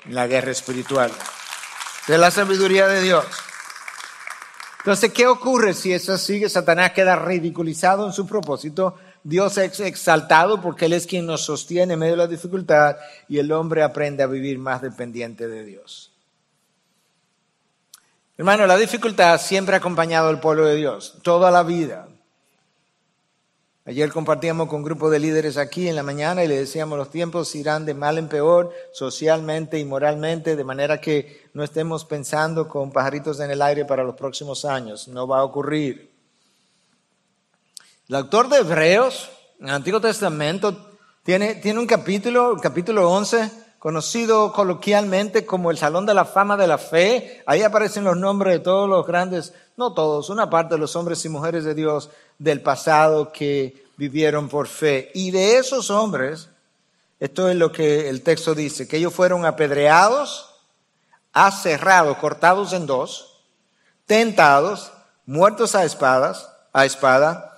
[0.03, 1.09] en la guerra espiritual.
[2.05, 3.25] De la sabiduría de Dios.
[4.79, 6.49] Entonces, ¿qué ocurre si eso sigue?
[6.49, 11.93] Satanás queda ridiculizado en su propósito Dios es exaltado porque Él es quien nos sostiene
[11.93, 16.11] en medio de la dificultad y el hombre aprende a vivir más dependiente de Dios.
[18.37, 22.07] Hermano, la dificultad siempre ha acompañado al pueblo de Dios, toda la vida.
[23.89, 27.09] Ayer compartíamos con un grupo de líderes aquí en la mañana y le decíamos los
[27.09, 32.67] tiempos irán de mal en peor, socialmente y moralmente, de manera que no estemos pensando
[32.67, 35.07] con pajaritos en el aire para los próximos años.
[35.07, 36.08] No va a ocurrir.
[38.09, 39.29] El autor de Hebreos,
[39.59, 45.77] en el Antiguo Testamento, tiene, tiene un capítulo, el capítulo 11, conocido coloquialmente como el
[45.77, 47.43] Salón de la Fama de la Fe.
[47.45, 51.23] Ahí aparecen los nombres de todos los grandes, no todos, una parte de los hombres
[51.23, 55.11] y mujeres de Dios del pasado que vivieron por fe.
[55.13, 56.49] Y de esos hombres,
[57.19, 60.49] esto es lo que el texto dice, que ellos fueron apedreados,
[61.31, 63.43] aserrados, cortados en dos,
[64.07, 64.91] tentados,
[65.27, 67.48] muertos a espadas, a espada,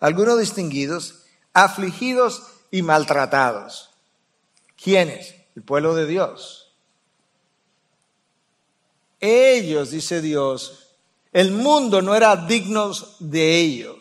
[0.00, 1.22] algunos distinguidos,
[1.52, 3.90] afligidos y maltratados.
[4.82, 5.34] ¿Quiénes?
[5.54, 6.72] El pueblo de Dios.
[9.20, 10.88] Ellos, dice Dios,
[11.32, 13.98] el mundo no era digno de ellos.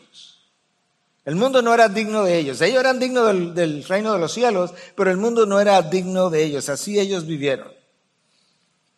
[1.26, 2.62] El mundo no era digno de ellos.
[2.62, 6.44] Ellos eran dignos del, reino de los cielos, pero el mundo no era digno de
[6.44, 6.70] ellos.
[6.70, 7.72] Así ellos vivieron.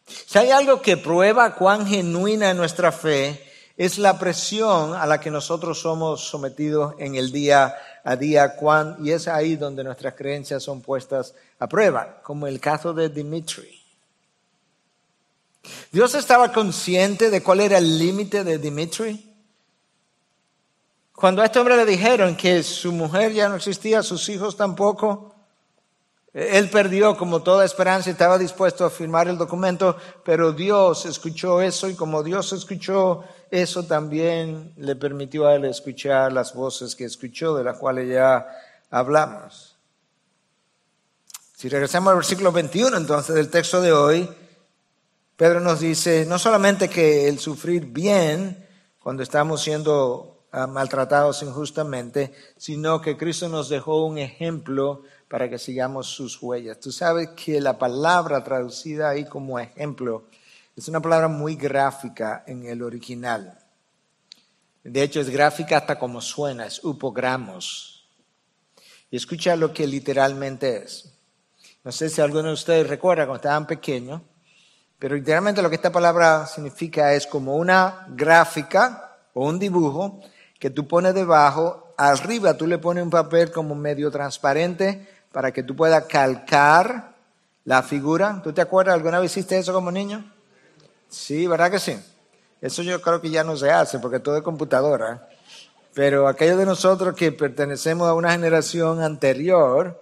[0.06, 3.51] Si hay algo que prueba cuán genuina es nuestra fe,
[3.82, 8.56] es la presión a la que nosotros somos sometidos en el día a día,
[9.00, 13.82] y es ahí donde nuestras creencias son puestas a prueba, como el caso de Dimitri.
[15.92, 19.34] Dios estaba consciente de cuál era el límite de Dimitri.
[21.14, 25.34] Cuando a este hombre le dijeron que su mujer ya no existía, sus hijos tampoco,
[26.34, 31.62] él perdió como toda esperanza y estaba dispuesto a firmar el documento, pero Dios escuchó
[31.62, 37.04] eso y como Dios escuchó eso también le permitió a él escuchar las voces que
[37.04, 38.48] escuchó, de las cuales ya
[38.90, 39.76] hablamos.
[41.56, 44.30] Si regresamos al versículo 21 entonces del texto de hoy,
[45.36, 48.66] Pedro nos dice no solamente que el sufrir bien
[49.00, 55.60] cuando estamos siendo ah, maltratados injustamente, sino que Cristo nos dejó un ejemplo para que
[55.60, 56.80] sigamos sus huellas.
[56.80, 60.24] Tú sabes que la palabra traducida ahí como ejemplo
[60.82, 63.56] es una palabra muy gráfica en el original.
[64.84, 68.10] De hecho, es gráfica hasta como suena, es upogramos.
[69.12, 71.14] Y escucha lo que literalmente es.
[71.84, 74.22] No sé si alguno de ustedes recuerda cuando estaban pequeños,
[74.98, 80.20] pero literalmente lo que esta palabra significa es como una gráfica o un dibujo
[80.58, 85.62] que tú pones debajo, arriba tú le pones un papel como medio transparente para que
[85.62, 87.14] tú puedas calcar
[87.66, 88.42] la figura.
[88.44, 88.96] ¿Tú te acuerdas?
[88.96, 90.41] ¿Alguna vez hiciste eso como niño?
[91.12, 91.96] Sí, ¿verdad que sí?
[92.62, 95.28] Eso yo creo que ya no se hace porque todo es computadora.
[95.94, 100.02] Pero aquellos de nosotros que pertenecemos a una generación anterior,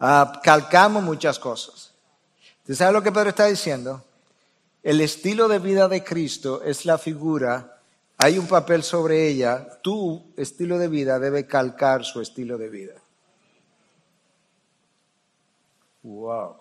[0.00, 1.92] uh, calcamos muchas cosas.
[2.64, 4.04] ¿Tú sabes lo que Pedro está diciendo?
[4.84, 7.80] El estilo de vida de Cristo es la figura,
[8.16, 12.94] hay un papel sobre ella, tu estilo de vida debe calcar su estilo de vida.
[16.02, 16.56] Wow.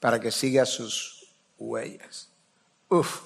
[0.00, 2.31] Para que siga sus huellas.
[2.92, 3.22] Uf.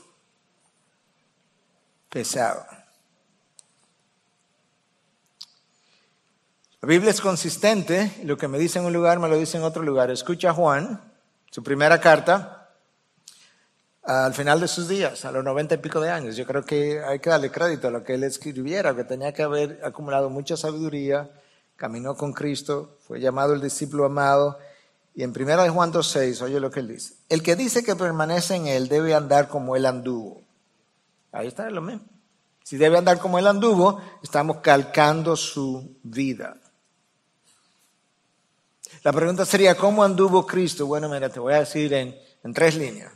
[2.08, 2.64] Pesado.
[6.80, 9.64] La Biblia es consistente, lo que me dice en un lugar me lo dice en
[9.64, 10.08] otro lugar.
[10.12, 11.12] Escucha Juan,
[11.50, 12.76] su primera carta,
[14.04, 16.36] al final de sus días, a los noventa y pico de años.
[16.36, 19.42] Yo creo que hay que darle crédito a lo que él escribiera, que tenía que
[19.42, 21.28] haber acumulado mucha sabiduría,
[21.74, 24.60] caminó con Cristo, fue llamado el discípulo amado.
[25.16, 27.14] Y en 1 Juan 2.6, oye lo que él dice.
[27.30, 30.42] El que dice que permanece en él debe andar como él anduvo.
[31.32, 32.04] Ahí está lo mismo.
[32.62, 36.58] Si debe andar como él anduvo, estamos calcando su vida.
[39.02, 40.86] La pregunta sería, ¿cómo anduvo Cristo?
[40.86, 42.14] Bueno, mira, te voy a decir en,
[42.44, 43.14] en tres líneas.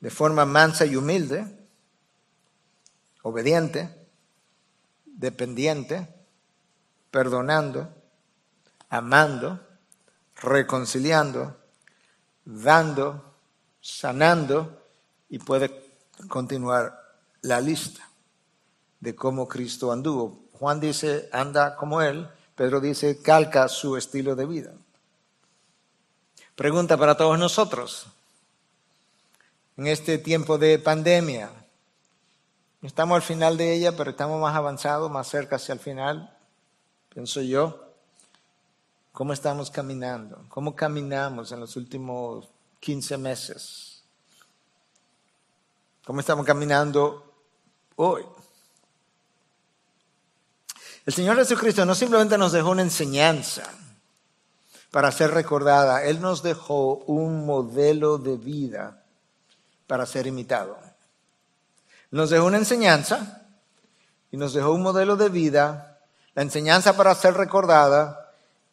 [0.00, 1.46] De forma mansa y humilde,
[3.22, 3.88] obediente,
[5.06, 6.06] dependiente,
[7.10, 7.88] perdonando,
[8.90, 9.65] amando,
[10.36, 11.56] reconciliando,
[12.44, 13.34] dando,
[13.80, 14.82] sanando
[15.28, 15.84] y puede
[16.28, 16.98] continuar
[17.42, 18.08] la lista
[19.00, 20.44] de cómo Cristo anduvo.
[20.52, 24.72] Juan dice, anda como Él, Pedro dice, calca su estilo de vida.
[26.54, 28.06] Pregunta para todos nosotros.
[29.76, 31.50] En este tiempo de pandemia,
[32.80, 36.32] estamos al final de ella, pero estamos más avanzados, más cerca hacia el final
[37.16, 37.85] pienso yo,
[39.16, 42.50] cómo estamos caminando, cómo caminamos en los últimos
[42.80, 44.02] 15 meses,
[46.04, 47.24] cómo estamos caminando
[47.96, 48.26] hoy.
[51.06, 53.62] El Señor Jesucristo no simplemente nos dejó una enseñanza
[54.90, 59.02] para ser recordada, Él nos dejó un modelo de vida
[59.86, 60.78] para ser imitado.
[62.10, 63.46] Nos dejó una enseñanza
[64.30, 66.00] y nos dejó un modelo de vida
[66.34, 68.25] la enseñanza para ser recordada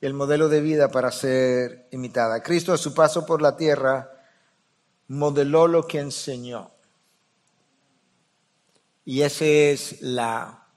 [0.05, 2.43] el modelo de vida para ser imitada.
[2.43, 4.11] Cristo a su paso por la tierra
[5.07, 6.71] modeló lo que enseñó.
[9.05, 10.67] Y esa es la,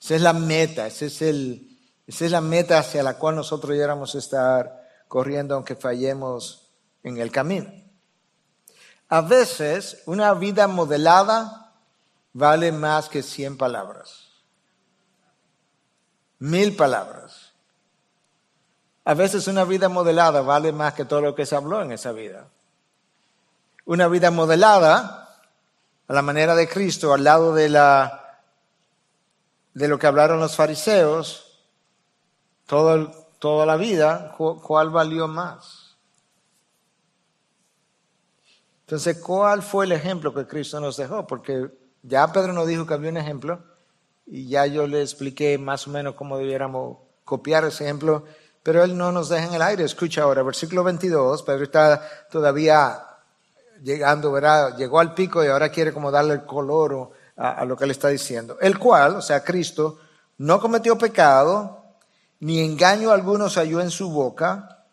[0.00, 3.70] esa es la meta, ese es el, esa es la meta hacia la cual nosotros
[3.70, 6.70] debiéramos estar corriendo aunque fallemos
[7.02, 7.70] en el camino.
[9.08, 11.72] A veces una vida modelada
[12.32, 14.34] vale más que cien palabras
[16.44, 17.43] mil palabras.
[19.04, 22.12] A veces una vida modelada vale más que todo lo que se habló en esa
[22.12, 22.48] vida.
[23.84, 25.42] Una vida modelada
[26.08, 28.40] a la manera de Cristo, al lado de, la,
[29.74, 31.60] de lo que hablaron los fariseos,
[32.66, 35.96] todo, toda la vida, ¿cuál valió más?
[38.86, 41.26] Entonces, ¿cuál fue el ejemplo que Cristo nos dejó?
[41.26, 41.70] Porque
[42.02, 43.62] ya Pedro nos dijo que había un ejemplo
[44.26, 48.24] y ya yo le expliqué más o menos cómo debiéramos copiar ese ejemplo,
[48.64, 49.84] pero él no nos deja en el aire.
[49.84, 52.98] Escucha ahora, versículo 22, Pedro está todavía
[53.82, 54.74] llegando, ¿verdad?
[54.76, 58.08] Llegó al pico y ahora quiere como darle el color a, lo que él está
[58.08, 58.56] diciendo.
[58.60, 59.98] El cual, o sea, Cristo,
[60.38, 61.84] no cometió pecado,
[62.40, 64.86] ni engaño alguno se halló en su boca.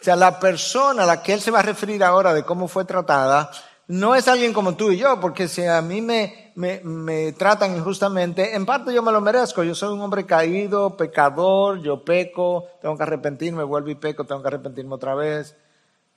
[0.00, 2.68] O sea, la persona a la que él se va a referir ahora de cómo
[2.68, 3.50] fue tratada,
[3.88, 8.54] no es alguien como tú y yo, porque si a mí me, me, tratan injustamente,
[8.54, 9.62] en parte yo me lo merezco.
[9.62, 14.42] Yo soy un hombre caído, pecador, yo peco, tengo que arrepentirme, vuelvo y peco, tengo
[14.42, 15.56] que arrepentirme otra vez.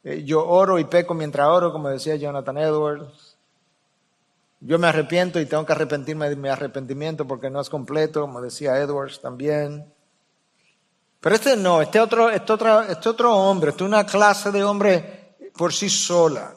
[0.04, 3.38] Eh, yo oro y peco mientras oro, como decía Jonathan Edwards.
[4.60, 8.42] Yo me arrepiento y tengo que arrepentirme de mi arrepentimiento porque no es completo, como
[8.42, 9.92] decía Edwards también.
[11.20, 15.36] Pero este no, este otro, este otro, este otro hombre, este una clase de hombre
[15.56, 16.54] por sí sola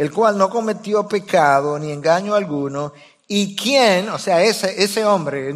[0.00, 2.94] el cual no cometió pecado ni engaño alguno,
[3.28, 5.54] y quien, o sea, ese, ese hombre,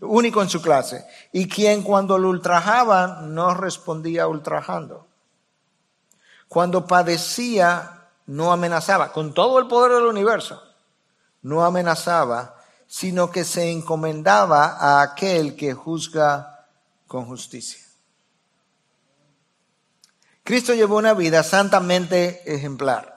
[0.00, 5.08] único en su clase, y quien cuando lo ultrajaban no respondía ultrajando.
[6.48, 10.62] Cuando padecía no amenazaba, con todo el poder del universo,
[11.42, 16.66] no amenazaba, sino que se encomendaba a aquel que juzga
[17.06, 17.82] con justicia.
[20.42, 23.11] Cristo llevó una vida santamente ejemplar.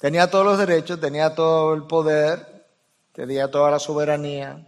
[0.00, 2.66] Tenía todos los derechos, tenía todo el poder,
[3.12, 4.66] tenía toda la soberanía.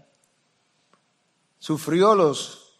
[1.58, 2.78] Sufrió los,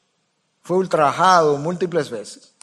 [0.60, 2.54] fue ultrajado múltiples veces.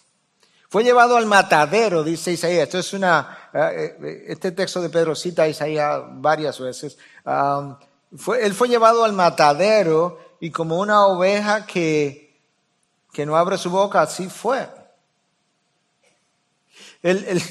[0.69, 2.65] Fue llevado al matadero, dice Isaías.
[2.65, 6.95] Esto es una, eh, eh, este texto de Pedro cita a Isaías varias veces.
[8.15, 12.39] fue, él fue llevado al matadero y como una oveja que,
[13.11, 14.69] que no abre su boca, así fue.
[17.01, 17.41] El, el,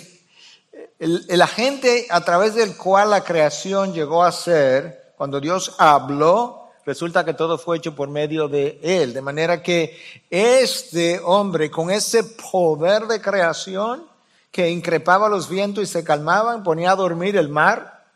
[0.98, 7.24] el, agente a través del cual la creación llegó a ser, cuando Dios habló, resulta
[7.24, 9.12] que todo fue hecho por medio de Él.
[9.14, 9.96] De manera que
[10.28, 14.06] este hombre, con ese poder de creación,
[14.50, 18.06] que increpaba los vientos y se calmaban, ponía a dormir el mar,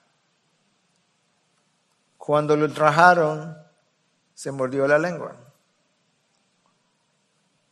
[2.18, 3.56] cuando lo trajeron,
[4.34, 5.36] se mordió la lengua.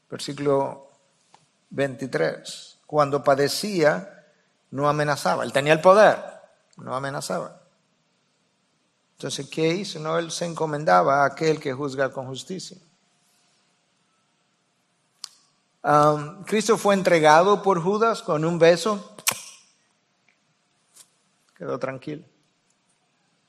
[0.08, 0.88] Versículo
[1.70, 2.78] 23.
[2.86, 4.19] Cuando padecía,
[4.70, 5.44] no amenazaba.
[5.44, 6.22] Él tenía el poder,
[6.76, 7.60] no amenazaba.
[9.12, 9.98] Entonces, ¿qué hizo?
[10.00, 12.78] No, él se encomendaba a aquel que juzga con justicia.
[16.46, 19.14] Cristo fue entregado por Judas con un beso.
[21.56, 22.24] Quedó tranquilo.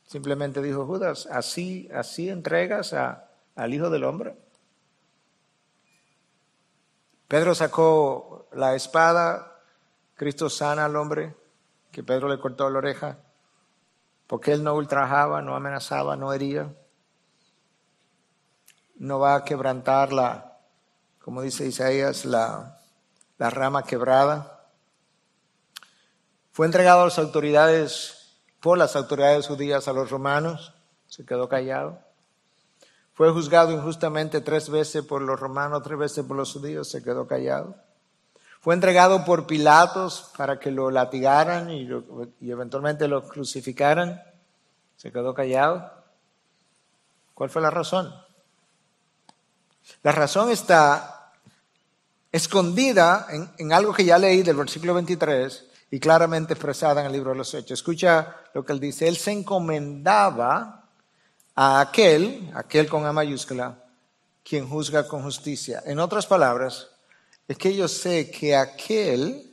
[0.08, 4.36] Simplemente dijo Judas, así, así entregas al Hijo del Hombre.
[7.30, 9.51] Pedro sacó la espada,
[10.22, 11.36] Cristo sana al hombre
[11.92, 13.18] que Pedro le cortó la oreja,
[14.28, 16.72] porque él no ultrajaba, no amenazaba, no hería.
[18.98, 20.60] No va a quebrantar la,
[21.24, 22.78] como dice Isaías, la,
[23.40, 24.70] la rama quebrada.
[26.52, 30.76] Fue entregado a las autoridades, por las autoridades judías a los romanos,
[31.08, 31.98] se quedó callado.
[33.16, 37.26] Fue juzgado injustamente tres veces por los romanos, tres veces por los judíos, se quedó
[37.26, 37.76] callado.
[38.62, 41.90] Fue entregado por Pilatos para que lo latigaran y,
[42.42, 44.22] eventualmente lo crucificaran.
[44.96, 45.92] Se quedó callado.
[47.34, 48.14] ¿Cuál fue la razón?
[50.04, 51.32] La razón está
[52.32, 57.14] escondida en, en, algo que ya leí del versículo 23 y claramente expresada en el
[57.14, 57.80] libro de los Hechos.
[57.80, 59.08] Escucha lo que él dice.
[59.08, 60.88] Él se encomendaba
[61.56, 63.86] a aquel, aquel con A mayúscula,
[64.44, 65.82] quien juzga con justicia.
[65.84, 66.91] En otras palabras,
[67.52, 69.46] es que yo sé que aquel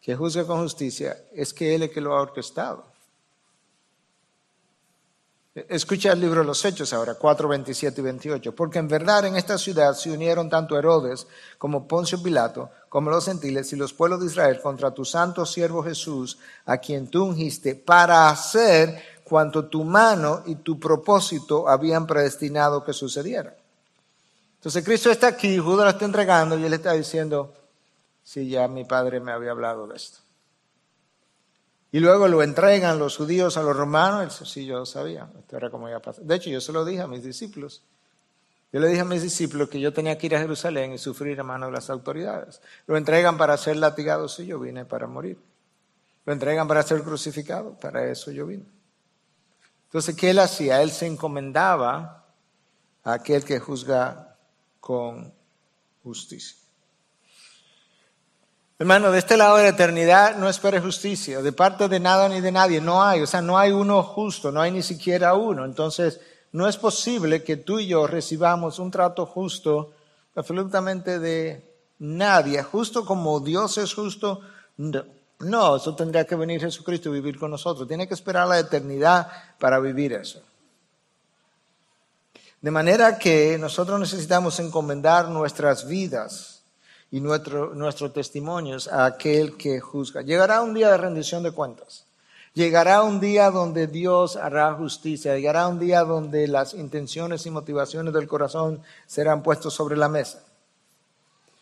[0.00, 2.86] que juzga con justicia es que Él es que lo ha orquestado.
[5.54, 8.54] Escucha el libro de los Hechos ahora, 4, 27 y 28.
[8.54, 11.26] Porque en verdad en esta ciudad se unieron tanto Herodes
[11.58, 15.82] como Poncio Pilato, como los gentiles y los pueblos de Israel contra tu santo siervo
[15.82, 22.82] Jesús, a quien tú ungiste, para hacer cuanto tu mano y tu propósito habían predestinado
[22.82, 23.59] que sucediera.
[24.60, 27.54] Entonces Cristo está aquí, Judas lo está entregando y él está diciendo,
[28.22, 30.18] sí, ya mi padre me había hablado de esto.
[31.90, 35.88] Y luego lo entregan los judíos a los romanos, sí, yo sabía, esto era como
[35.88, 36.24] iba a pasar.
[36.24, 37.82] De hecho, yo se lo dije a mis discípulos.
[38.70, 41.40] Yo le dije a mis discípulos que yo tenía que ir a Jerusalén y sufrir
[41.40, 42.60] a manos de las autoridades.
[42.86, 45.38] Lo entregan para ser latigado, sí, yo vine para morir.
[46.26, 48.66] Lo entregan para ser crucificado, para eso yo vine.
[49.86, 50.82] Entonces, ¿qué él hacía?
[50.82, 52.26] Él se encomendaba
[53.02, 54.29] a aquel que juzga
[54.80, 55.32] con
[56.02, 56.56] justicia.
[58.78, 62.40] Hermano, de este lado de la eternidad no espere justicia, de parte de nada ni
[62.40, 65.66] de nadie, no hay, o sea, no hay uno justo, no hay ni siquiera uno.
[65.66, 66.18] Entonces,
[66.52, 69.92] no es posible que tú y yo recibamos un trato justo
[70.34, 71.62] absolutamente de
[71.98, 74.40] nadie, justo como Dios es justo.
[74.76, 77.86] No, eso tendría que venir Jesucristo y vivir con nosotros.
[77.86, 79.28] Tiene que esperar la eternidad
[79.58, 80.40] para vivir eso.
[82.60, 86.62] De manera que nosotros necesitamos encomendar nuestras vidas
[87.10, 90.20] y nuestro, nuestros testimonios a aquel que juzga.
[90.20, 92.04] Llegará un día de rendición de cuentas.
[92.52, 95.36] Llegará un día donde Dios hará justicia.
[95.36, 100.42] Llegará un día donde las intenciones y motivaciones del corazón serán puestos sobre la mesa.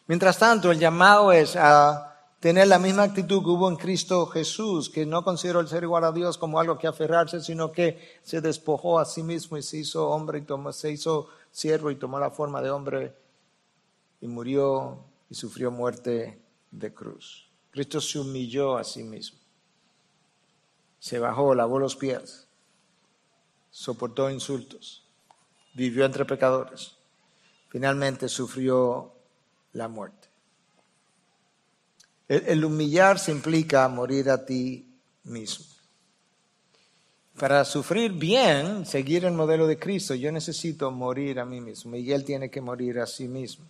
[0.08, 4.88] Mientras tanto, el llamado es a tener la misma actitud que hubo en Cristo Jesús,
[4.88, 8.40] que no consideró el ser igual a Dios como algo que aferrarse, sino que se
[8.40, 12.18] despojó a sí mismo y se hizo hombre y tomó, se hizo siervo y tomó
[12.18, 13.14] la forma de hombre
[14.20, 17.48] y murió y sufrió muerte de cruz.
[17.70, 19.38] Cristo se humilló a sí mismo.
[21.00, 22.48] Se bajó, lavó los pies,
[23.70, 25.04] soportó insultos,
[25.74, 26.96] vivió entre pecadores.
[27.68, 29.12] Finalmente sufrió
[29.72, 30.27] la muerte.
[32.28, 34.86] El, humillarse implica morir a ti
[35.24, 35.64] mismo.
[37.38, 41.92] Para sufrir bien, seguir el modelo de Cristo, yo necesito morir a mí mismo.
[41.92, 43.64] Miguel tiene que morir a sí mismo.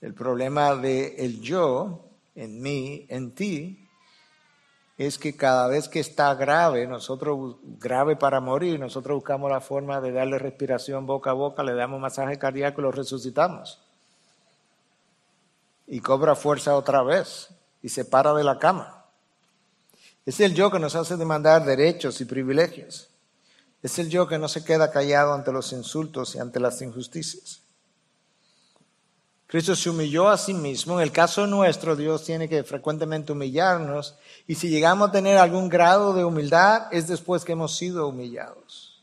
[0.00, 2.04] El problema de el yo,
[2.36, 3.88] en mí, en ti,
[4.98, 10.00] es que cada vez que está grave, nosotros, grave para morir, nosotros buscamos la forma
[10.00, 13.80] de darle respiración boca a boca, le damos masaje cardíaco y lo resucitamos
[15.88, 17.48] y cobra fuerza otra vez
[17.82, 19.06] y se para de la cama.
[20.26, 23.08] Es el yo que nos hace demandar derechos y privilegios.
[23.82, 27.62] Es el yo que no se queda callado ante los insultos y ante las injusticias.
[29.46, 31.00] Cristo se humilló a sí mismo.
[31.00, 34.16] En el caso nuestro, Dios tiene que frecuentemente humillarnos.
[34.46, 39.02] Y si llegamos a tener algún grado de humildad, es después que hemos sido humillados.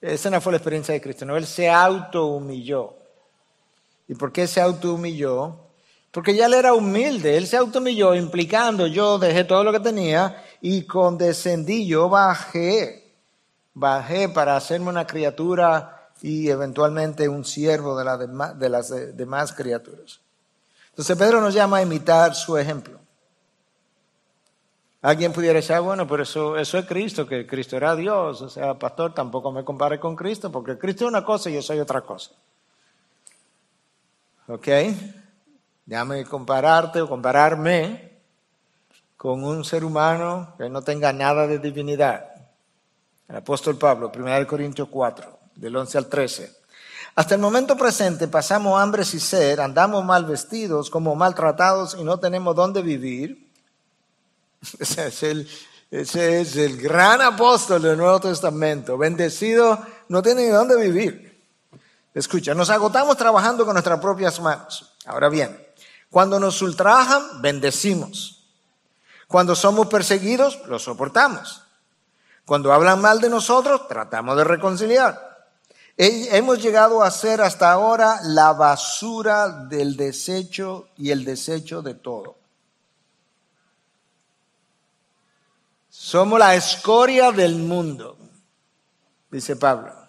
[0.00, 1.24] Esa no fue la experiencia de Cristo.
[1.24, 2.94] No, Él se auto-humilló.
[4.08, 5.65] ¿Y por qué se auto-humilló?
[6.16, 10.42] Porque ya él era humilde, él se automilló implicando, yo dejé todo lo que tenía
[10.62, 13.12] y condescendí, yo bajé,
[13.74, 20.20] bajé para hacerme una criatura y eventualmente un siervo de, de las demás criaturas.
[20.88, 22.98] Entonces Pedro nos llama a imitar su ejemplo.
[25.02, 28.40] Alguien pudiera decir, ah, bueno, pero eso, eso es Cristo, que Cristo era Dios.
[28.40, 31.60] O sea, pastor, tampoco me compare con Cristo, porque Cristo es una cosa y yo
[31.60, 32.30] soy otra cosa.
[34.48, 34.68] ¿Ok?
[35.86, 38.10] Déjame compararte o compararme
[39.16, 42.26] con un ser humano que no tenga nada de divinidad.
[43.28, 46.56] El apóstol Pablo, 1 Corintios 4, del 11 al 13.
[47.14, 52.18] Hasta el momento presente pasamos hambre y sed, andamos mal vestidos, como maltratados y no
[52.18, 53.50] tenemos dónde vivir.
[54.78, 55.48] Ese es el,
[55.90, 58.98] ese es el gran apóstol del Nuevo Testamento.
[58.98, 59.78] Bendecido,
[60.08, 61.40] no tiene ni dónde vivir.
[62.12, 64.96] Escucha, nos agotamos trabajando con nuestras propias manos.
[65.04, 65.65] Ahora bien,
[66.10, 68.44] cuando nos ultrajan, bendecimos.
[69.26, 71.62] Cuando somos perseguidos, lo soportamos.
[72.44, 75.26] Cuando hablan mal de nosotros, tratamos de reconciliar.
[75.96, 82.36] Hemos llegado a ser hasta ahora la basura del desecho y el desecho de todo.
[85.88, 88.18] Somos la escoria del mundo,
[89.30, 90.05] dice Pablo.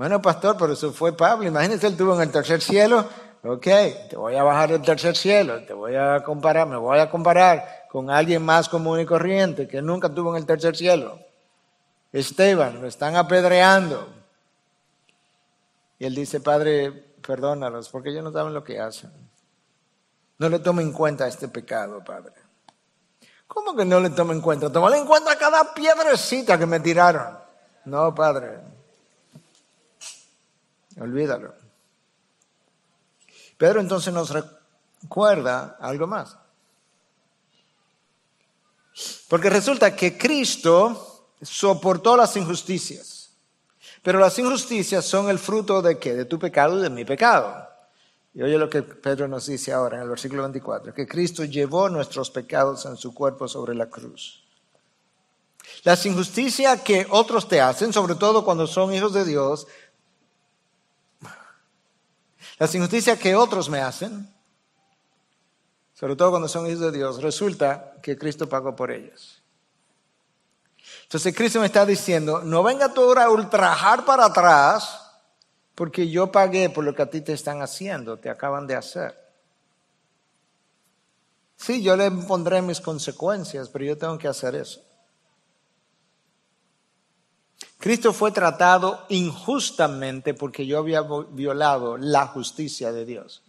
[0.00, 1.46] Bueno, pastor, pero eso fue Pablo.
[1.46, 3.06] Imagínese, él tuvo en el tercer cielo.
[3.44, 3.66] Ok,
[4.08, 7.84] te voy a bajar del tercer cielo, te voy a comparar, me voy a comparar
[7.90, 11.18] con alguien más común y corriente que nunca tuvo en el tercer cielo.
[12.14, 14.08] Esteban, lo están apedreando.
[15.98, 16.90] Y él dice, Padre,
[17.20, 19.12] perdónalos, porque ellos no saben lo que hacen.
[20.38, 22.32] No le tomen en cuenta este pecado, Padre.
[23.46, 24.72] ¿Cómo que no le tomen en cuenta?
[24.72, 27.38] Tómale en cuenta cada piedrecita que me tiraron.
[27.84, 28.69] No, Padre.
[31.00, 31.54] Olvídalo.
[33.56, 36.36] Pedro entonces nos recuerda algo más.
[39.28, 43.30] Porque resulta que Cristo soportó las injusticias.
[44.02, 46.14] Pero las injusticias son el fruto de qué?
[46.14, 47.68] De tu pecado y de mi pecado.
[48.34, 51.88] Y oye lo que Pedro nos dice ahora en el versículo 24, que Cristo llevó
[51.88, 54.44] nuestros pecados en su cuerpo sobre la cruz.
[55.82, 59.66] Las injusticias que otros te hacen, sobre todo cuando son hijos de Dios,
[62.60, 64.28] las injusticias que otros me hacen,
[65.94, 69.40] sobre todo cuando son hijos de Dios, resulta que Cristo pagó por ellas.
[71.04, 75.10] Entonces Cristo me está diciendo, no venga tú ahora a ultrajar para atrás,
[75.74, 79.18] porque yo pagué por lo que a ti te están haciendo, te acaban de hacer.
[81.56, 84.82] Sí, yo le pondré mis consecuencias, pero yo tengo que hacer eso.
[87.80, 93.42] Cristo fue tratado injustamente porque yo había violado la justicia de Dios.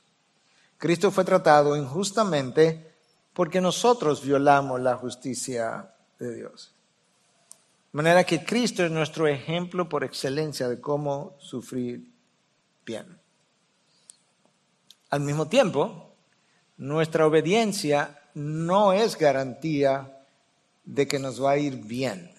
[0.77, 2.93] Cristo fue tratado injustamente
[3.33, 6.73] porque nosotros violamos la justicia de Dios.
[7.91, 12.09] De manera que Cristo es nuestro ejemplo por excelencia de cómo sufrir
[12.85, 13.19] bien.
[15.09, 16.15] Al mismo tiempo,
[16.77, 20.25] nuestra obediencia no es garantía
[20.85, 22.30] de que nos va a ir bien.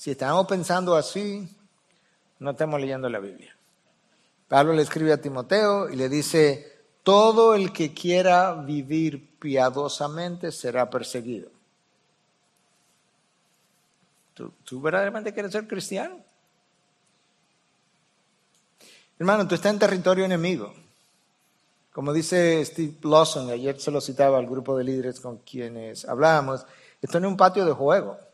[0.00, 1.46] Si estamos pensando así,
[2.38, 3.54] no estamos leyendo la Biblia.
[4.48, 6.72] Pablo le escribe a Timoteo y le dice,
[7.02, 11.50] todo el que quiera vivir piadosamente será perseguido.
[14.64, 16.16] ¿Tú, verdaderamente quieres ser cristiano?
[19.18, 20.72] Hermano, tú estás en territorio enemigo.
[21.92, 26.64] Como dice Steve Lawson, ayer se lo citaba al grupo de líderes con quienes hablábamos,
[27.02, 28.29] esto no es un patio de juego.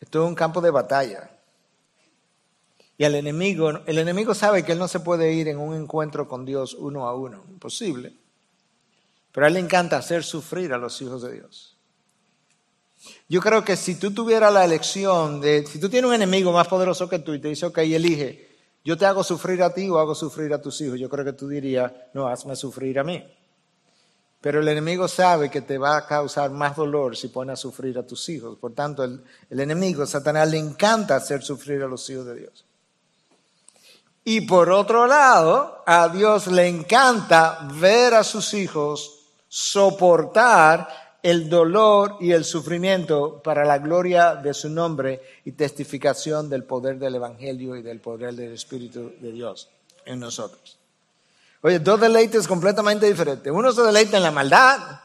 [0.00, 1.30] Esto es un campo de batalla.
[2.98, 6.26] Y al enemigo, el enemigo sabe que él no se puede ir en un encuentro
[6.28, 8.14] con Dios uno a uno, imposible.
[9.32, 11.76] Pero a él le encanta hacer sufrir a los hijos de Dios.
[13.28, 16.68] Yo creo que si tú tuvieras la elección de, si tú tienes un enemigo más
[16.68, 19.98] poderoso que tú y te dice, ok, elige, yo te hago sufrir a ti o
[19.98, 23.22] hago sufrir a tus hijos, yo creo que tú dirías, no, hazme sufrir a mí.
[24.46, 27.98] Pero el enemigo sabe que te va a causar más dolor si pone a sufrir
[27.98, 28.56] a tus hijos.
[28.56, 29.20] Por tanto, el,
[29.50, 32.64] el enemigo, Satanás, le encanta hacer sufrir a los hijos de Dios.
[34.22, 39.18] Y por otro lado, a Dios le encanta ver a sus hijos
[39.48, 46.62] soportar el dolor y el sufrimiento para la gloria de su nombre y testificación del
[46.62, 49.68] poder del Evangelio y del poder del Espíritu de Dios
[50.04, 50.78] en nosotros.
[51.66, 53.52] Oye, dos deleites completamente diferentes.
[53.52, 55.00] Uno se deleita en la maldad,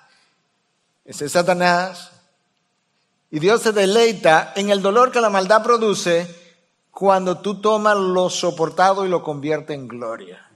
[1.03, 2.11] ese es Satanás,
[3.31, 6.27] y Dios se deleita en el dolor que la maldad produce
[6.91, 10.51] cuando tú tomas lo soportado y lo conviertes en gloria.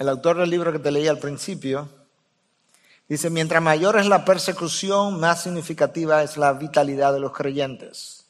[0.00, 1.88] El autor del libro que te leí al principio
[3.06, 8.21] dice, mientras mayor es la persecución, más significativa es la vitalidad de los creyentes.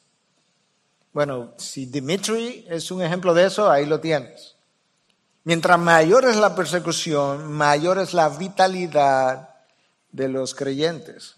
[1.13, 4.55] Bueno, si Dimitri es un ejemplo de eso, ahí lo tienes.
[5.43, 9.49] Mientras mayor es la persecución, mayor es la vitalidad
[10.11, 11.35] de los creyentes.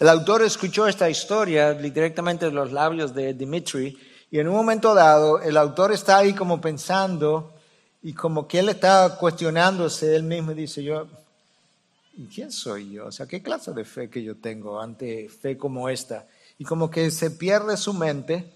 [0.00, 3.96] El autor escuchó esta historia directamente de los labios de Dimitri
[4.30, 7.54] y en un momento dado el autor está ahí como pensando
[8.02, 11.06] y como que él está cuestionándose él mismo y dice, yo,
[12.16, 13.06] ¿y quién soy yo?
[13.06, 16.26] O sea, ¿qué clase de fe que yo tengo ante fe como esta?
[16.58, 18.52] Y como que se pierde su mente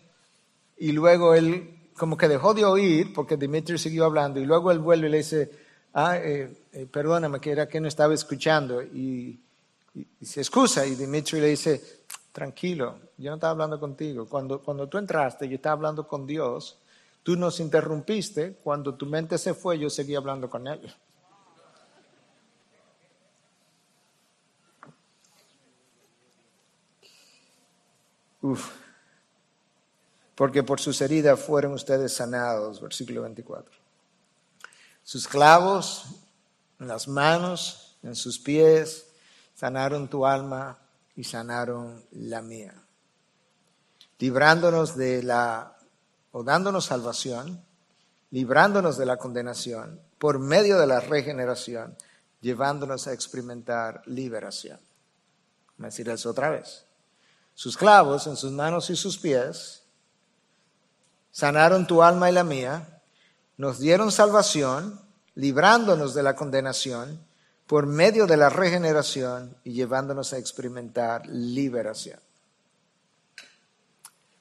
[0.76, 4.80] y luego él como que dejó de oír porque Dimitri siguió hablando y luego él
[4.80, 5.50] vuelve y le dice,
[5.94, 9.40] ah, eh, eh, perdóname que era que no estaba escuchando y,
[9.94, 14.26] y, se excusa y Dimitri le dice, tranquilo, yo no estaba hablando contigo.
[14.26, 16.78] Cuando, cuando tú entraste, yo estaba hablando con Dios
[17.22, 20.80] Tú nos interrumpiste, cuando tu mente se fue, yo seguí hablando con él.
[28.42, 28.70] Uf.
[30.34, 33.72] Porque por sus heridas fueron ustedes sanados, versículo 24.
[35.04, 36.06] Sus clavos
[36.80, 39.06] en las manos, en sus pies,
[39.54, 40.78] sanaron tu alma
[41.14, 42.74] y sanaron la mía,
[44.18, 45.76] librándonos de la
[46.32, 47.62] o dándonos salvación,
[48.30, 51.96] librándonos de la condenación por medio de la regeneración,
[52.40, 54.80] llevándonos a experimentar liberación.
[55.76, 56.84] Voy a decir eso otra vez.
[57.54, 59.82] Sus clavos en sus manos y sus pies
[61.30, 63.00] sanaron tu alma y la mía,
[63.56, 65.00] nos dieron salvación,
[65.34, 67.24] librándonos de la condenación
[67.66, 72.20] por medio de la regeneración y llevándonos a experimentar liberación.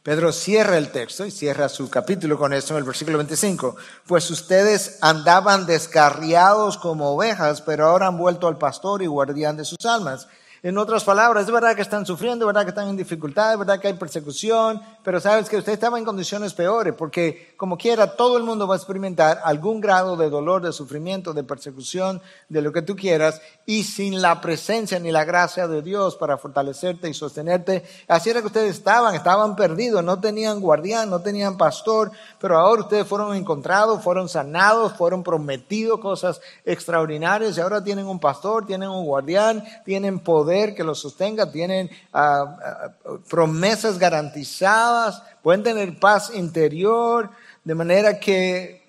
[0.03, 3.75] Pedro cierra el texto y cierra su capítulo con esto en el versículo 25.
[4.07, 9.65] Pues ustedes andaban descarriados como ovejas, pero ahora han vuelto al pastor y guardián de
[9.65, 10.27] sus almas.
[10.63, 13.57] En otras palabras, es verdad que están sufriendo, es verdad que están en dificultad, es
[13.57, 18.15] verdad que hay persecución, pero sabes que usted estaba en condiciones peores, porque como quiera,
[18.15, 22.61] todo el mundo va a experimentar algún grado de dolor, de sufrimiento, de persecución, de
[22.61, 27.09] lo que tú quieras, y sin la presencia ni la gracia de Dios para fortalecerte
[27.09, 32.11] y sostenerte, así era que ustedes estaban, estaban perdidos, no tenían guardián, no tenían pastor,
[32.39, 38.19] pero ahora ustedes fueron encontrados, fueron sanados, fueron prometidos cosas extraordinarias, y ahora tienen un
[38.19, 45.63] pastor, tienen un guardián, tienen poder que los sostenga, tienen ah, ah, promesas garantizadas, pueden
[45.63, 47.29] tener paz interior,
[47.63, 48.81] de manera que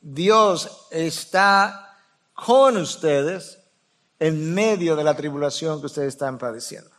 [0.00, 1.96] Dios está
[2.34, 3.58] con ustedes
[4.18, 6.90] en medio de la tribulación que ustedes están padeciendo.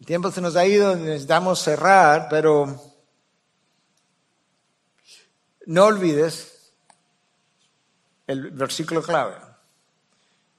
[0.00, 2.80] El tiempo se nos ha ido, necesitamos cerrar, pero
[5.66, 6.72] no olvides
[8.26, 9.49] el versículo clave.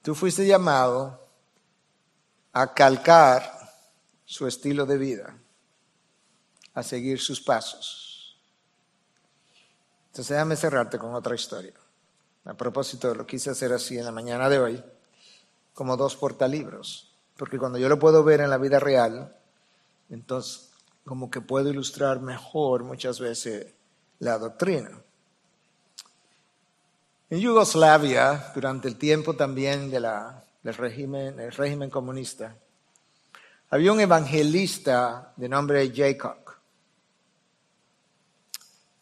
[0.01, 1.27] Tú fuiste llamado
[2.53, 3.59] a calcar
[4.25, 5.37] su estilo de vida,
[6.73, 8.39] a seguir sus pasos.
[10.07, 11.73] Entonces déjame cerrarte con otra historia.
[12.45, 14.83] A propósito, lo quise hacer así en la mañana de hoy,
[15.73, 19.35] como dos portalibros, porque cuando yo lo puedo ver en la vida real,
[20.09, 20.71] entonces
[21.05, 23.73] como que puedo ilustrar mejor muchas veces
[24.19, 25.00] la doctrina.
[27.31, 32.57] En Yugoslavia, durante el tiempo también del régimen, el régimen comunista,
[33.69, 36.35] había un evangelista de nombre Jacob.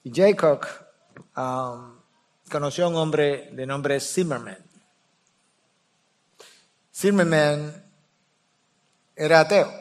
[0.04, 0.64] Y Jacob
[1.36, 1.98] um,
[2.52, 4.64] conoció a un hombre de nombre Zimmerman.
[6.94, 7.84] Zimmerman
[9.16, 9.74] era ateo.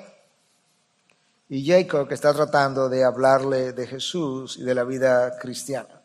[1.51, 5.98] Y Jacob está tratando de hablarle de Jesús y de la vida cristiana.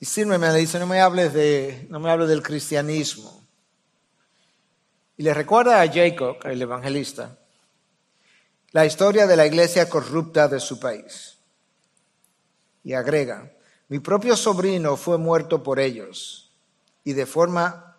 [0.00, 3.44] Y Zimmerman le dice, no me hables, de, no me hables del cristianismo.
[5.16, 7.38] Y le recuerda a Jacob, el evangelista,
[8.72, 11.38] la historia de la iglesia corrupta de su país.
[12.82, 13.52] Y agrega,
[13.88, 16.50] mi propio sobrino fue muerto por ellos
[17.04, 17.96] y de forma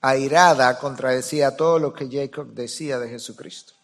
[0.00, 3.74] airada contradecía todo lo que Jacob decía de Jesucristo.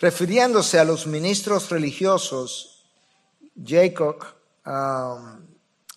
[0.00, 2.84] Refiriéndose a los ministros religiosos,
[3.60, 4.22] Jacob
[4.64, 5.44] um,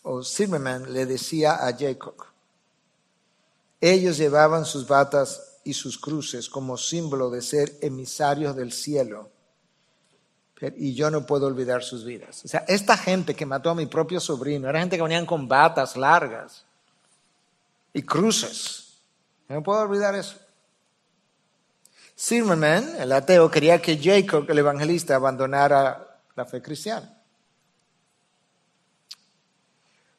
[0.04, 2.16] o Zimmerman le decía a Jacob,
[3.80, 9.30] ellos llevaban sus batas y sus cruces como símbolo de ser emisarios del cielo.
[10.76, 12.45] Y yo no puedo olvidar sus vidas.
[12.45, 15.47] O sea, esta gente que mató a mi propio sobrino, era gente que venían con
[15.47, 16.64] batas largas
[17.93, 18.99] y cruces.
[19.49, 20.36] No puedo olvidar eso.
[22.16, 27.21] Zimmerman, el ateo, quería que Jacob, el evangelista, abandonara la fe cristiana.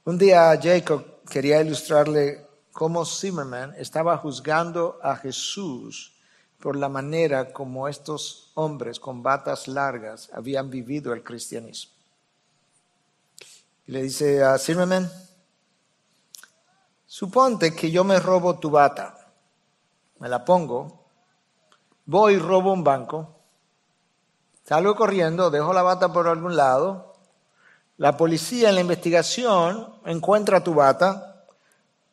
[0.05, 6.13] Un día Jacob quería ilustrarle cómo Zimmerman estaba juzgando a Jesús
[6.59, 11.93] por la manera como estos hombres con batas largas habían vivido el cristianismo.
[13.87, 15.09] Y le dice a Zimmerman,
[17.07, 19.33] suponte que yo me robo tu bata,
[20.19, 21.05] me la pongo,
[22.07, 23.37] voy y robo un banco,
[24.65, 27.12] salgo corriendo, dejo la bata por algún lado,
[28.03, 31.45] la policía en la investigación encuentra tu bata,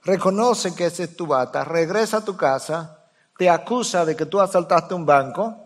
[0.03, 4.39] reconoce que esa es tu bata, regresa a tu casa, te acusa de que tú
[4.39, 5.57] asaltaste un banco.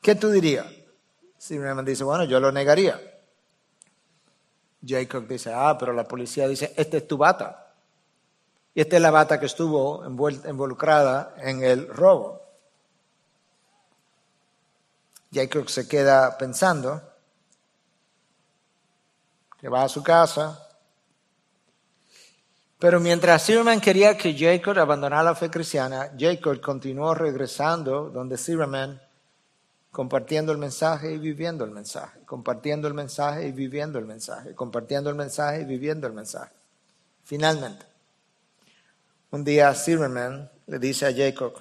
[0.00, 0.64] ¿Qué tú dirías?
[1.36, 2.98] Simplemente dice, bueno, yo lo negaría.
[4.82, 7.74] Jacob dice, ah, pero la policía dice, esta es tu bata.
[8.74, 12.40] Y esta es la bata que estuvo involucrada en el robo.
[15.30, 17.11] Jacob se queda pensando
[19.62, 20.68] que va a su casa.
[22.80, 29.00] Pero mientras Zimmerman quería que Jacob abandonara la fe cristiana, Jacob continuó regresando donde Zimmerman,
[29.92, 35.10] compartiendo el mensaje y viviendo el mensaje, compartiendo el mensaje y viviendo el mensaje, compartiendo
[35.10, 36.50] el mensaje y viviendo el mensaje.
[37.22, 37.86] Finalmente,
[39.30, 41.54] un día Zimmerman le dice a Jacob,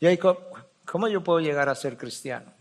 [0.00, 0.38] Jacob,
[0.84, 2.55] ¿cómo yo puedo llegar a ser cristiano?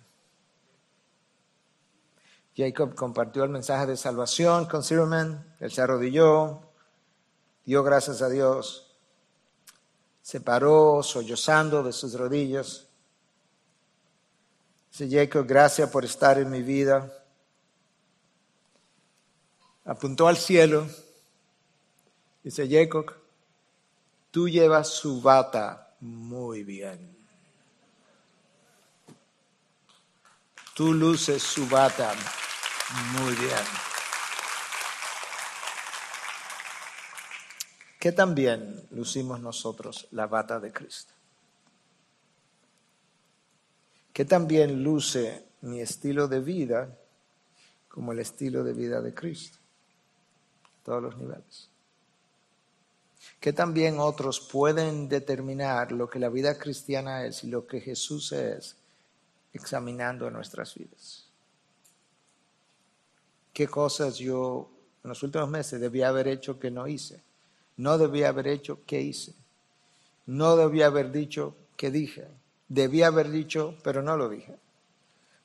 [2.56, 6.62] Jacob compartió el mensaje de salvación con Zimmerman, él se arrodilló,
[7.66, 8.96] dio gracias a Dios,
[10.22, 12.88] se paró sollozando de sus rodillas.
[14.90, 17.12] Dice Jacob, gracias por estar en mi vida.
[19.84, 20.88] Apuntó al cielo.
[22.42, 23.12] Dice Jacob,
[24.32, 27.15] tú llevas su bata muy bien.
[30.76, 32.14] Tú luces su bata
[33.14, 33.86] muy bien.
[38.06, 41.12] que también lucimos nosotros la bata de Cristo.
[44.14, 46.96] Que también luce mi estilo de vida
[47.90, 49.58] como el estilo de vida de Cristo,
[50.84, 51.68] todos los niveles.
[53.40, 58.32] Que también otros pueden determinar lo que la vida cristiana es y lo que Jesús
[58.34, 58.76] es
[59.56, 61.30] examinando nuestras vidas.
[63.54, 64.70] ¿Qué cosas yo
[65.04, 67.24] en los últimos meses debía haber hecho que no hice?
[67.78, 69.34] No debía haber hecho que hice.
[70.26, 72.28] No debía haber dicho que dije.
[72.68, 74.58] Debía haber dicho, pero no lo dije.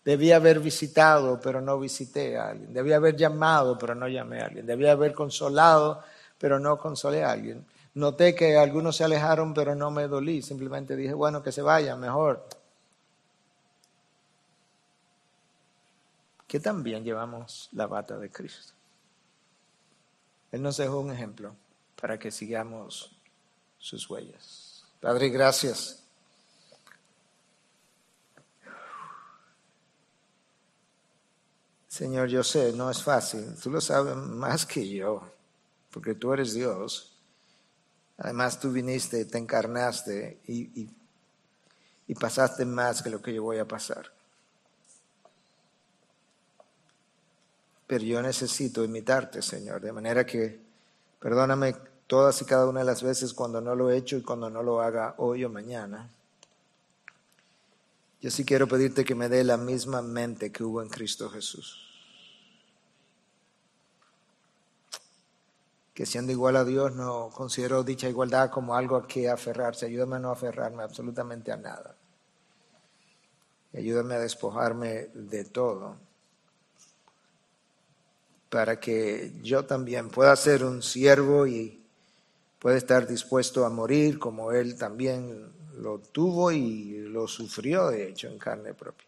[0.05, 2.73] Debía haber visitado, pero no visité a alguien.
[2.73, 4.67] Debía haber llamado, pero no llamé a alguien.
[4.67, 6.03] Debía haber consolado,
[6.39, 7.65] pero no consolé a alguien.
[7.95, 10.43] Noté que algunos se alejaron, pero no me dolí.
[10.43, 12.45] Simplemente dije, bueno, que se vayan, mejor.
[16.51, 18.73] Que también llevamos la bata de Cristo.
[20.51, 21.55] Él nos dejó un ejemplo
[21.95, 23.13] para que sigamos
[23.79, 24.85] sus huellas.
[25.01, 26.03] Padre, gracias
[31.87, 33.55] Señor, yo sé, no es fácil.
[33.63, 35.23] Tú lo sabes más que yo,
[35.93, 37.17] porque tú eres Dios.
[38.19, 40.91] Además, tú viniste, te encarnaste y,
[42.09, 44.11] y pasaste más que lo que yo voy a pasar.
[47.91, 50.61] Pero yo necesito imitarte, Señor, de manera que
[51.19, 51.75] perdóname
[52.07, 54.63] todas y cada una de las veces cuando no lo he hecho y cuando no
[54.63, 56.09] lo haga hoy o mañana.
[58.21, 61.85] Yo sí quiero pedirte que me dé la misma mente que hubo en Cristo Jesús.
[65.93, 69.87] Que siendo igual a Dios no considero dicha igualdad como algo a que aferrarse.
[69.87, 71.97] Ayúdame a no aferrarme absolutamente a nada.
[73.75, 76.10] ayúdame a despojarme de todo
[78.51, 81.81] para que yo también pueda ser un siervo y
[82.59, 88.29] pueda estar dispuesto a morir como Él también lo tuvo y lo sufrió, de hecho,
[88.29, 89.07] en carne propia.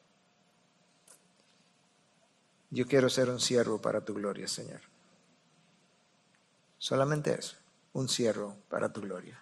[2.71, 4.81] Yo quiero ser un siervo para tu gloria, Señor.
[6.79, 7.57] Solamente eso,
[7.93, 9.39] un siervo para tu gloria.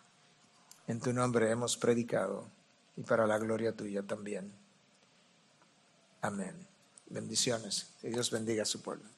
[0.88, 2.48] En tu nombre hemos predicado
[2.96, 4.52] y para la gloria tuya también.
[6.22, 6.66] Amén.
[7.06, 7.94] Bendiciones.
[8.00, 9.08] Que Dios bendiga a su pueblo.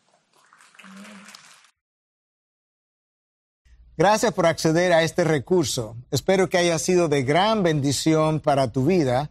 [3.97, 5.97] Gracias por acceder a este recurso.
[6.11, 9.31] Espero que haya sido de gran bendición para tu vida.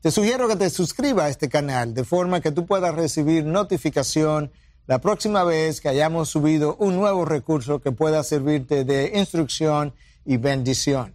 [0.00, 4.50] Te sugiero que te suscribas a este canal de forma que tú puedas recibir notificación
[4.86, 10.38] la próxima vez que hayamos subido un nuevo recurso que pueda servirte de instrucción y
[10.38, 11.14] bendición.